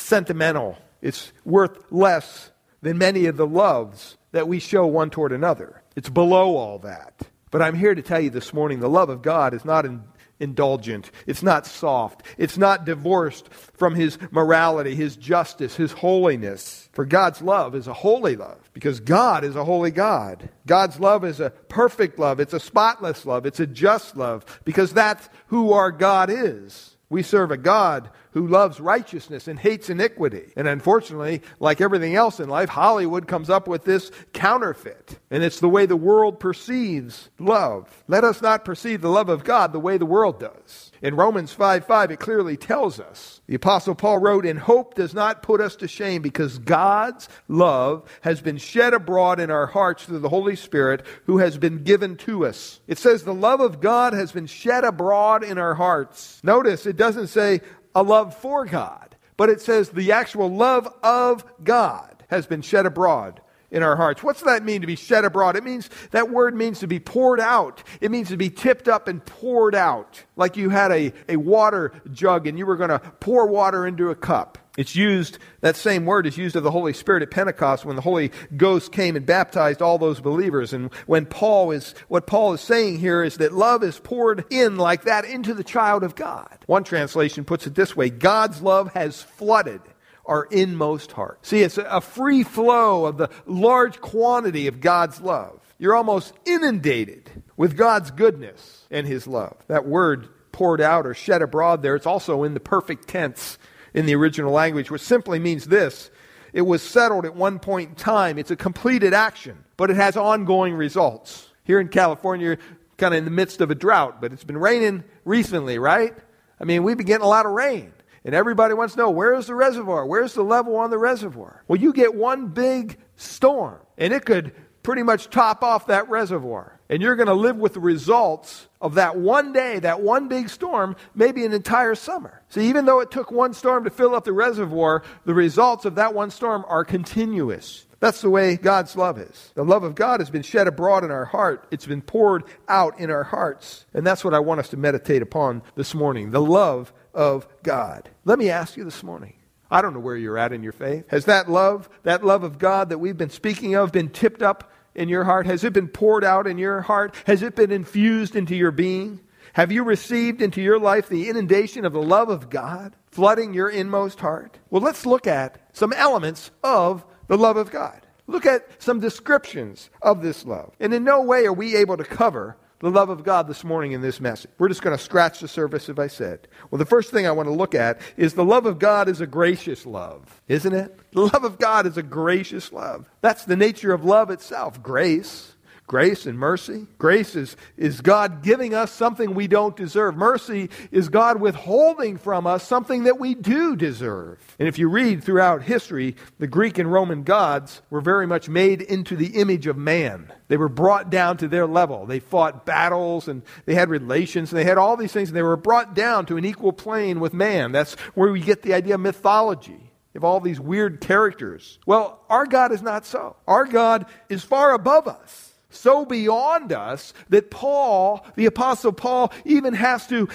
sentimental. 0.00 0.78
It's 1.02 1.32
worth 1.44 1.78
less 1.90 2.50
than 2.82 2.98
many 2.98 3.26
of 3.26 3.36
the 3.36 3.46
loves 3.46 4.16
that 4.32 4.48
we 4.48 4.58
show 4.58 4.86
one 4.86 5.10
toward 5.10 5.32
another. 5.32 5.82
It's 5.94 6.08
below 6.08 6.56
all 6.56 6.78
that. 6.80 7.22
But 7.50 7.62
I'm 7.62 7.74
here 7.74 7.94
to 7.94 8.02
tell 8.02 8.20
you 8.20 8.30
this 8.30 8.52
morning 8.52 8.80
the 8.80 8.88
love 8.88 9.08
of 9.08 9.22
God 9.22 9.54
is 9.54 9.64
not 9.64 9.86
in, 9.86 10.02
indulgent. 10.38 11.10
It's 11.26 11.42
not 11.42 11.66
soft. 11.66 12.22
It's 12.36 12.58
not 12.58 12.84
divorced 12.84 13.48
from 13.52 13.94
his 13.94 14.18
morality, 14.30 14.94
his 14.94 15.16
justice, 15.16 15.76
his 15.76 15.92
holiness. 15.92 16.88
For 16.92 17.04
God's 17.04 17.40
love 17.40 17.74
is 17.74 17.86
a 17.86 17.94
holy 17.94 18.36
love 18.36 18.70
because 18.72 19.00
God 19.00 19.44
is 19.44 19.56
a 19.56 19.64
holy 19.64 19.90
God. 19.90 20.50
God's 20.66 21.00
love 21.00 21.24
is 21.24 21.40
a 21.40 21.50
perfect 21.50 22.18
love. 22.18 22.40
It's 22.40 22.52
a 22.52 22.60
spotless 22.60 23.24
love. 23.24 23.46
It's 23.46 23.60
a 23.60 23.66
just 23.66 24.16
love 24.16 24.44
because 24.64 24.92
that's 24.92 25.28
who 25.46 25.72
our 25.72 25.92
God 25.92 26.30
is. 26.30 26.96
We 27.08 27.22
serve 27.22 27.52
a 27.52 27.56
God 27.56 28.10
who 28.36 28.46
loves 28.46 28.80
righteousness 28.80 29.48
and 29.48 29.58
hates 29.58 29.88
iniquity. 29.88 30.52
And 30.56 30.68
unfortunately, 30.68 31.40
like 31.58 31.80
everything 31.80 32.14
else 32.14 32.38
in 32.38 32.50
life, 32.50 32.68
Hollywood 32.68 33.26
comes 33.26 33.48
up 33.48 33.66
with 33.66 33.84
this 33.84 34.10
counterfeit. 34.34 35.18
And 35.30 35.42
it's 35.42 35.58
the 35.58 35.70
way 35.70 35.86
the 35.86 35.96
world 35.96 36.38
perceives 36.38 37.30
love. 37.38 38.04
Let 38.08 38.24
us 38.24 38.42
not 38.42 38.66
perceive 38.66 39.00
the 39.00 39.08
love 39.08 39.30
of 39.30 39.42
God 39.42 39.72
the 39.72 39.80
way 39.80 39.96
the 39.96 40.04
world 40.04 40.38
does. 40.38 40.92
In 41.00 41.14
Romans 41.14 41.52
5 41.52 41.86
5, 41.86 42.10
it 42.10 42.20
clearly 42.20 42.56
tells 42.58 43.00
us. 43.00 43.40
The 43.46 43.54
Apostle 43.54 43.94
Paul 43.94 44.18
wrote, 44.18 44.44
And 44.44 44.58
hope 44.58 44.94
does 44.94 45.14
not 45.14 45.42
put 45.42 45.60
us 45.60 45.76
to 45.76 45.88
shame 45.88 46.20
because 46.20 46.58
God's 46.58 47.28
love 47.48 48.04
has 48.22 48.40
been 48.40 48.56
shed 48.56 48.92
abroad 48.92 49.38
in 49.38 49.50
our 49.50 49.66
hearts 49.66 50.04
through 50.04 50.18
the 50.18 50.28
Holy 50.28 50.56
Spirit 50.56 51.06
who 51.24 51.38
has 51.38 51.58
been 51.58 51.84
given 51.84 52.16
to 52.18 52.46
us. 52.46 52.80
It 52.86 52.98
says 52.98 53.22
the 53.22 53.34
love 53.34 53.60
of 53.60 53.80
God 53.80 54.12
has 54.14 54.32
been 54.32 54.46
shed 54.46 54.84
abroad 54.84 55.44
in 55.44 55.58
our 55.58 55.74
hearts. 55.74 56.40
Notice 56.42 56.86
it 56.86 56.96
doesn't 56.96 57.28
say 57.28 57.60
a 57.96 58.02
love 58.02 58.36
for 58.36 58.66
God, 58.66 59.16
but 59.38 59.48
it 59.48 59.62
says 59.62 59.88
the 59.88 60.12
actual 60.12 60.54
love 60.54 60.86
of 61.02 61.44
God 61.64 62.24
has 62.28 62.46
been 62.46 62.60
shed 62.60 62.84
abroad 62.84 63.40
in 63.70 63.82
our 63.82 63.96
hearts. 63.96 64.22
What's 64.22 64.42
that 64.42 64.62
mean 64.62 64.82
to 64.82 64.86
be 64.86 64.96
shed 64.96 65.24
abroad? 65.24 65.56
It 65.56 65.64
means 65.64 65.88
that 66.10 66.30
word 66.30 66.54
means 66.54 66.80
to 66.80 66.86
be 66.86 67.00
poured 67.00 67.40
out. 67.40 67.82
It 68.02 68.10
means 68.10 68.28
to 68.28 68.36
be 68.36 68.50
tipped 68.50 68.86
up 68.86 69.08
and 69.08 69.24
poured 69.24 69.74
out. 69.74 70.22
Like 70.36 70.58
you 70.58 70.68
had 70.68 70.92
a, 70.92 71.14
a 71.26 71.36
water 71.36 71.92
jug 72.12 72.46
and 72.46 72.58
you 72.58 72.66
were 72.66 72.76
going 72.76 72.90
to 72.90 72.98
pour 72.98 73.46
water 73.46 73.86
into 73.86 74.10
a 74.10 74.14
cup. 74.14 74.58
It's 74.76 74.94
used, 74.94 75.38
that 75.60 75.76
same 75.76 76.04
word 76.04 76.26
is 76.26 76.36
used 76.36 76.56
of 76.56 76.62
the 76.62 76.70
Holy 76.70 76.92
Spirit 76.92 77.22
at 77.22 77.30
Pentecost 77.30 77.84
when 77.84 77.96
the 77.96 78.02
Holy 78.02 78.30
Ghost 78.56 78.92
came 78.92 79.16
and 79.16 79.24
baptized 79.24 79.80
all 79.80 79.98
those 79.98 80.20
believers. 80.20 80.72
And 80.72 80.92
when 81.06 81.26
Paul 81.26 81.70
is, 81.70 81.94
what 82.08 82.26
Paul 82.26 82.52
is 82.52 82.60
saying 82.60 82.98
here 82.98 83.22
is 83.22 83.38
that 83.38 83.52
love 83.52 83.82
is 83.82 83.98
poured 83.98 84.44
in 84.50 84.76
like 84.76 85.04
that 85.04 85.24
into 85.24 85.54
the 85.54 85.64
child 85.64 86.02
of 86.02 86.14
God. 86.14 86.58
One 86.66 86.84
translation 86.84 87.44
puts 87.44 87.66
it 87.66 87.74
this 87.74 87.96
way 87.96 88.10
God's 88.10 88.60
love 88.60 88.92
has 88.94 89.22
flooded 89.22 89.80
our 90.26 90.44
inmost 90.50 91.12
heart. 91.12 91.44
See, 91.46 91.62
it's 91.62 91.78
a 91.78 92.00
free 92.00 92.42
flow 92.42 93.06
of 93.06 93.16
the 93.16 93.30
large 93.46 94.00
quantity 94.00 94.66
of 94.66 94.80
God's 94.80 95.20
love. 95.20 95.60
You're 95.78 95.94
almost 95.94 96.32
inundated 96.44 97.30
with 97.56 97.76
God's 97.76 98.10
goodness 98.10 98.86
and 98.90 99.06
His 99.06 99.26
love. 99.26 99.56
That 99.68 99.86
word 99.86 100.28
poured 100.52 100.80
out 100.80 101.06
or 101.06 101.14
shed 101.14 101.42
abroad 101.42 101.82
there, 101.82 101.94
it's 101.94 102.06
also 102.06 102.42
in 102.42 102.54
the 102.54 102.60
perfect 102.60 103.08
tense 103.08 103.58
in 103.96 104.06
the 104.06 104.14
original 104.14 104.52
language, 104.52 104.90
which 104.90 105.02
simply 105.02 105.40
means 105.40 105.64
this 105.64 106.10
it 106.52 106.62
was 106.62 106.80
settled 106.80 107.26
at 107.26 107.34
one 107.34 107.58
point 107.58 107.90
in 107.90 107.96
time. 107.96 108.38
It's 108.38 108.50
a 108.50 108.56
completed 108.56 109.12
action, 109.12 109.64
but 109.76 109.90
it 109.90 109.96
has 109.96 110.16
ongoing 110.16 110.74
results. 110.74 111.48
Here 111.64 111.80
in 111.80 111.88
California, 111.88 112.56
kind 112.96 113.12
of 113.12 113.18
in 113.18 113.24
the 113.24 113.30
midst 113.30 113.60
of 113.60 113.70
a 113.70 113.74
drought, 113.74 114.20
but 114.20 114.32
it's 114.32 114.44
been 114.44 114.56
raining 114.56 115.02
recently, 115.24 115.78
right? 115.78 116.14
I 116.60 116.64
mean, 116.64 116.84
we've 116.84 116.96
been 116.96 117.06
getting 117.06 117.24
a 117.24 117.28
lot 117.28 117.44
of 117.44 117.52
rain. 117.52 117.92
And 118.24 118.34
everybody 118.34 118.74
wants 118.74 118.94
to 118.94 119.00
know 119.00 119.10
where's 119.10 119.46
the 119.46 119.54
reservoir? 119.54 120.06
Where's 120.06 120.34
the 120.34 120.42
level 120.42 120.76
on 120.76 120.90
the 120.90 120.98
reservoir? 120.98 121.62
Well, 121.68 121.78
you 121.78 121.92
get 121.92 122.14
one 122.14 122.48
big 122.48 122.98
storm, 123.16 123.78
and 123.98 124.12
it 124.12 124.24
could 124.24 124.52
pretty 124.86 125.02
much 125.02 125.28
top 125.30 125.64
off 125.64 125.88
that 125.88 126.08
reservoir. 126.08 126.78
And 126.88 127.02
you're 127.02 127.16
going 127.16 127.26
to 127.26 127.34
live 127.34 127.56
with 127.56 127.74
the 127.74 127.80
results 127.80 128.68
of 128.80 128.94
that 128.94 129.16
one 129.16 129.52
day, 129.52 129.80
that 129.80 130.00
one 130.00 130.28
big 130.28 130.48
storm, 130.48 130.94
maybe 131.12 131.44
an 131.44 131.52
entire 131.52 131.96
summer. 131.96 132.40
So 132.50 132.60
even 132.60 132.84
though 132.84 133.00
it 133.00 133.10
took 133.10 133.32
one 133.32 133.52
storm 133.52 133.82
to 133.82 133.90
fill 133.90 134.14
up 134.14 134.22
the 134.24 134.32
reservoir, 134.32 135.02
the 135.24 135.34
results 135.34 135.86
of 135.86 135.96
that 135.96 136.14
one 136.14 136.30
storm 136.30 136.64
are 136.68 136.84
continuous. 136.84 137.84
That's 137.98 138.20
the 138.20 138.30
way 138.30 138.56
God's 138.56 138.94
love 138.94 139.18
is. 139.18 139.50
The 139.56 139.64
love 139.64 139.82
of 139.82 139.96
God 139.96 140.20
has 140.20 140.30
been 140.30 140.42
shed 140.42 140.68
abroad 140.68 141.02
in 141.02 141.10
our 141.10 141.24
heart. 141.24 141.66
It's 141.72 141.86
been 141.86 142.00
poured 142.02 142.44
out 142.68 143.00
in 143.00 143.10
our 143.10 143.24
hearts. 143.24 143.86
And 143.92 144.06
that's 144.06 144.24
what 144.24 144.34
I 144.34 144.38
want 144.38 144.60
us 144.60 144.68
to 144.68 144.76
meditate 144.76 145.20
upon 145.20 145.62
this 145.74 145.96
morning. 145.96 146.30
The 146.30 146.40
love 146.40 146.92
of 147.12 147.48
God. 147.64 148.08
Let 148.24 148.38
me 148.38 148.50
ask 148.50 148.76
you 148.76 148.84
this 148.84 149.02
morning. 149.02 149.32
I 149.68 149.82
don't 149.82 149.94
know 149.94 150.00
where 150.00 150.16
you're 150.16 150.38
at 150.38 150.52
in 150.52 150.62
your 150.62 150.70
faith. 150.70 151.06
Has 151.08 151.24
that 151.24 151.50
love, 151.50 151.88
that 152.04 152.24
love 152.24 152.44
of 152.44 152.60
God 152.60 152.90
that 152.90 152.98
we've 152.98 153.16
been 153.16 153.30
speaking 153.30 153.74
of, 153.74 153.90
been 153.90 154.10
tipped 154.10 154.40
up 154.40 154.70
in 154.96 155.08
your 155.08 155.24
heart? 155.24 155.46
Has 155.46 155.62
it 155.62 155.72
been 155.72 155.88
poured 155.88 156.24
out 156.24 156.46
in 156.46 156.58
your 156.58 156.80
heart? 156.80 157.14
Has 157.26 157.42
it 157.42 157.54
been 157.54 157.70
infused 157.70 158.34
into 158.34 158.56
your 158.56 158.72
being? 158.72 159.20
Have 159.52 159.70
you 159.70 159.84
received 159.84 160.42
into 160.42 160.60
your 160.60 160.78
life 160.78 161.08
the 161.08 161.28
inundation 161.28 161.84
of 161.84 161.92
the 161.92 162.02
love 162.02 162.28
of 162.28 162.50
God 162.50 162.96
flooding 163.06 163.54
your 163.54 163.70
inmost 163.70 164.20
heart? 164.20 164.58
Well, 164.70 164.82
let's 164.82 165.06
look 165.06 165.26
at 165.26 165.60
some 165.72 165.92
elements 165.92 166.50
of 166.64 167.04
the 167.28 167.38
love 167.38 167.56
of 167.56 167.70
God. 167.70 168.06
Look 168.26 168.44
at 168.44 168.82
some 168.82 169.00
descriptions 169.00 169.88
of 170.02 170.20
this 170.20 170.44
love. 170.44 170.74
And 170.80 170.92
in 170.92 171.04
no 171.04 171.22
way 171.22 171.46
are 171.46 171.52
we 171.52 171.76
able 171.76 171.96
to 171.96 172.04
cover 172.04 172.56
the 172.80 172.90
love 172.90 173.08
of 173.08 173.24
God 173.24 173.48
this 173.48 173.64
morning 173.64 173.92
in 173.92 174.02
this 174.02 174.20
message. 174.20 174.50
We're 174.58 174.68
just 174.68 174.82
going 174.82 174.96
to 174.96 175.02
scratch 175.02 175.40
the 175.40 175.48
surface, 175.48 175.88
as 175.88 175.98
I 175.98 176.08
said. 176.08 176.46
Well, 176.70 176.78
the 176.78 176.84
first 176.84 177.10
thing 177.10 177.26
I 177.26 177.30
want 177.32 177.48
to 177.48 177.54
look 177.54 177.74
at 177.74 178.00
is 178.16 178.34
the 178.34 178.44
love 178.44 178.66
of 178.66 178.78
God 178.78 179.08
is 179.08 179.20
a 179.20 179.26
gracious 179.26 179.86
love, 179.86 180.42
isn't 180.48 180.74
it? 180.74 180.98
The 181.12 181.22
love 181.22 181.44
of 181.44 181.58
God 181.58 181.86
is 181.86 181.96
a 181.96 182.02
gracious 182.02 182.72
love. 182.72 183.08
That's 183.22 183.44
the 183.44 183.56
nature 183.56 183.92
of 183.92 184.04
love 184.04 184.30
itself 184.30 184.82
grace. 184.82 185.55
Grace 185.86 186.26
and 186.26 186.36
mercy. 186.36 186.84
Grace 186.98 187.36
is, 187.36 187.56
is 187.76 188.00
God 188.00 188.42
giving 188.42 188.74
us 188.74 188.90
something 188.90 189.34
we 189.34 189.46
don't 189.46 189.76
deserve. 189.76 190.16
Mercy 190.16 190.68
is 190.90 191.08
God 191.08 191.40
withholding 191.40 192.16
from 192.16 192.44
us 192.44 192.66
something 192.66 193.04
that 193.04 193.20
we 193.20 193.36
do 193.36 193.76
deserve. 193.76 194.44
And 194.58 194.66
if 194.66 194.80
you 194.80 194.88
read 194.88 195.22
throughout 195.22 195.62
history, 195.62 196.16
the 196.40 196.48
Greek 196.48 196.78
and 196.78 196.92
Roman 196.92 197.22
gods 197.22 197.82
were 197.88 198.00
very 198.00 198.26
much 198.26 198.48
made 198.48 198.82
into 198.82 199.14
the 199.14 199.36
image 199.36 199.68
of 199.68 199.76
man. 199.76 200.32
They 200.48 200.56
were 200.56 200.68
brought 200.68 201.08
down 201.08 201.36
to 201.36 201.46
their 201.46 201.68
level. 201.68 202.04
They 202.04 202.18
fought 202.18 202.66
battles 202.66 203.28
and 203.28 203.42
they 203.64 203.74
had 203.74 203.88
relations 203.88 204.50
and 204.50 204.58
they 204.58 204.64
had 204.64 204.78
all 204.78 204.96
these 204.96 205.12
things 205.12 205.28
and 205.28 205.36
they 205.36 205.42
were 205.42 205.56
brought 205.56 205.94
down 205.94 206.26
to 206.26 206.36
an 206.36 206.44
equal 206.44 206.72
plane 206.72 207.20
with 207.20 207.32
man. 207.32 207.70
That's 207.70 207.94
where 208.14 208.32
we 208.32 208.40
get 208.40 208.62
the 208.62 208.74
idea 208.74 208.96
of 208.96 209.00
mythology 209.00 209.92
of 210.16 210.24
all 210.24 210.40
these 210.40 210.58
weird 210.58 211.00
characters. 211.00 211.78
Well, 211.86 212.18
our 212.28 212.46
God 212.46 212.72
is 212.72 212.82
not 212.82 213.06
so. 213.06 213.36
Our 213.46 213.66
God 213.66 214.06
is 214.28 214.42
far 214.42 214.72
above 214.72 215.06
us 215.06 215.45
so 215.76 216.04
beyond 216.04 216.72
us 216.72 217.12
that 217.28 217.50
Paul, 217.50 218.26
the 218.34 218.46
Apostle 218.46 218.92
Paul, 218.92 219.32
even 219.44 219.74
has 219.74 220.06
to 220.08 220.28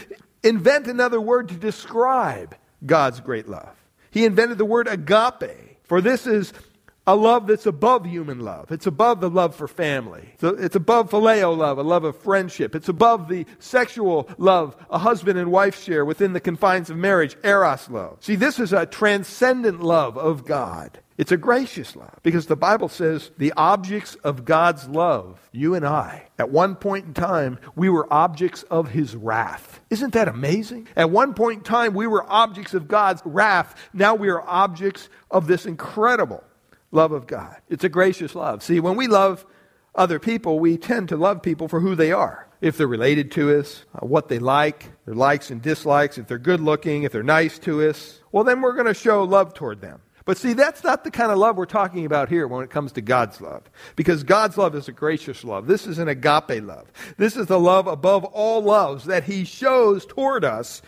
invent 0.43 0.87
another 0.87 1.19
word 1.19 1.49
to 1.49 1.55
describe 1.55 2.55
God's 2.85 3.19
great 3.19 3.47
love. 3.47 3.75
He 4.11 4.25
invented 4.25 4.57
the 4.57 4.65
word 4.65 4.87
agape, 4.87 5.79
for 5.83 6.01
this 6.01 6.27
is 6.27 6.53
a 7.07 7.15
love 7.15 7.47
that's 7.47 7.65
above 7.65 8.05
human 8.05 8.39
love. 8.41 8.71
It's 8.71 8.85
above 8.85 9.21
the 9.21 9.29
love 9.29 9.55
for 9.55 9.67
family. 9.67 10.33
So 10.39 10.49
it's 10.49 10.75
above 10.75 11.09
phileo 11.09 11.55
love, 11.55 11.77
a 11.77 11.83
love 11.83 12.03
of 12.03 12.15
friendship. 12.17 12.75
It's 12.75 12.89
above 12.89 13.27
the 13.27 13.45
sexual 13.59 14.29
love 14.37 14.75
a 14.89 14.99
husband 14.99 15.39
and 15.39 15.51
wife 15.51 15.81
share 15.81 16.05
within 16.05 16.33
the 16.33 16.39
confines 16.39 16.89
of 16.89 16.97
marriage, 16.97 17.35
eros 17.43 17.89
love. 17.89 18.17
See, 18.21 18.35
this 18.35 18.59
is 18.59 18.71
a 18.71 18.85
transcendent 18.85 19.81
love 19.81 20.17
of 20.17 20.45
God. 20.45 20.99
It's 21.21 21.31
a 21.31 21.37
gracious 21.37 21.95
love 21.95 22.19
because 22.23 22.47
the 22.47 22.55
Bible 22.55 22.89
says 22.89 23.29
the 23.37 23.53
objects 23.55 24.15
of 24.23 24.43
God's 24.43 24.87
love, 24.87 25.39
you 25.51 25.75
and 25.75 25.85
I, 25.85 26.27
at 26.39 26.49
one 26.49 26.75
point 26.75 27.05
in 27.05 27.13
time, 27.13 27.59
we 27.75 27.89
were 27.89 28.11
objects 28.11 28.63
of 28.71 28.89
his 28.89 29.15
wrath. 29.15 29.81
Isn't 29.91 30.13
that 30.13 30.27
amazing? 30.27 30.87
At 30.95 31.11
one 31.11 31.35
point 31.35 31.59
in 31.59 31.63
time, 31.63 31.93
we 31.93 32.07
were 32.07 32.25
objects 32.27 32.73
of 32.73 32.87
God's 32.87 33.21
wrath. 33.23 33.75
Now 33.93 34.15
we 34.15 34.29
are 34.29 34.41
objects 34.41 35.09
of 35.29 35.45
this 35.45 35.67
incredible 35.67 36.43
love 36.89 37.11
of 37.11 37.27
God. 37.27 37.55
It's 37.69 37.83
a 37.83 37.89
gracious 37.89 38.33
love. 38.33 38.63
See, 38.63 38.79
when 38.79 38.95
we 38.95 39.05
love 39.05 39.45
other 39.93 40.17
people, 40.17 40.57
we 40.57 40.75
tend 40.75 41.09
to 41.09 41.17
love 41.17 41.43
people 41.43 41.67
for 41.67 41.81
who 41.81 41.93
they 41.93 42.11
are. 42.11 42.47
If 42.61 42.77
they're 42.77 42.87
related 42.87 43.29
to 43.33 43.59
us, 43.59 43.85
uh, 43.93 44.07
what 44.07 44.27
they 44.27 44.39
like, 44.39 44.89
their 45.05 45.13
likes 45.13 45.51
and 45.51 45.61
dislikes, 45.61 46.17
if 46.17 46.25
they're 46.25 46.39
good 46.39 46.61
looking, 46.61 47.03
if 47.03 47.11
they're 47.11 47.21
nice 47.21 47.59
to 47.59 47.87
us, 47.87 48.21
well, 48.31 48.43
then 48.43 48.61
we're 48.61 48.73
going 48.73 48.87
to 48.87 48.95
show 48.95 49.23
love 49.23 49.53
toward 49.53 49.81
them. 49.81 50.01
But 50.31 50.37
see, 50.37 50.53
that's 50.53 50.81
not 50.81 51.03
the 51.03 51.11
kind 51.11 51.29
of 51.29 51.37
love 51.37 51.57
we're 51.57 51.65
talking 51.65 52.05
about 52.05 52.29
here 52.29 52.47
when 52.47 52.63
it 52.63 52.69
comes 52.69 52.93
to 52.93 53.01
God's 53.01 53.41
love. 53.41 53.63
Because 53.97 54.23
God's 54.23 54.57
love 54.57 54.75
is 54.75 54.87
a 54.87 54.93
gracious 54.93 55.43
love. 55.43 55.67
This 55.67 55.85
is 55.85 55.99
an 55.99 56.07
agape 56.07 56.63
love. 56.63 56.89
This 57.17 57.35
is 57.35 57.47
the 57.47 57.59
love 57.59 57.85
above 57.85 58.23
all 58.23 58.61
loves 58.61 59.03
that 59.07 59.25
He 59.25 59.43
shows 59.43 60.05
toward 60.05 60.45
us. 60.45 60.81